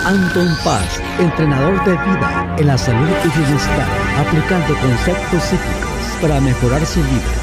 Anton 0.05 0.49
Paz, 0.65 0.99
entrenador 1.17 1.81
de 1.85 1.91
vida 1.91 2.55
en 2.59 2.67
la 2.67 2.77
salud 2.77 3.07
y 3.23 3.39
bienestar, 3.39 3.87
aplicando 4.17 4.75
conceptos 4.81 5.43
psíquicos 5.43 6.17
para 6.21 6.41
mejorar 6.41 6.85
su 6.85 6.99
vida 6.99 7.42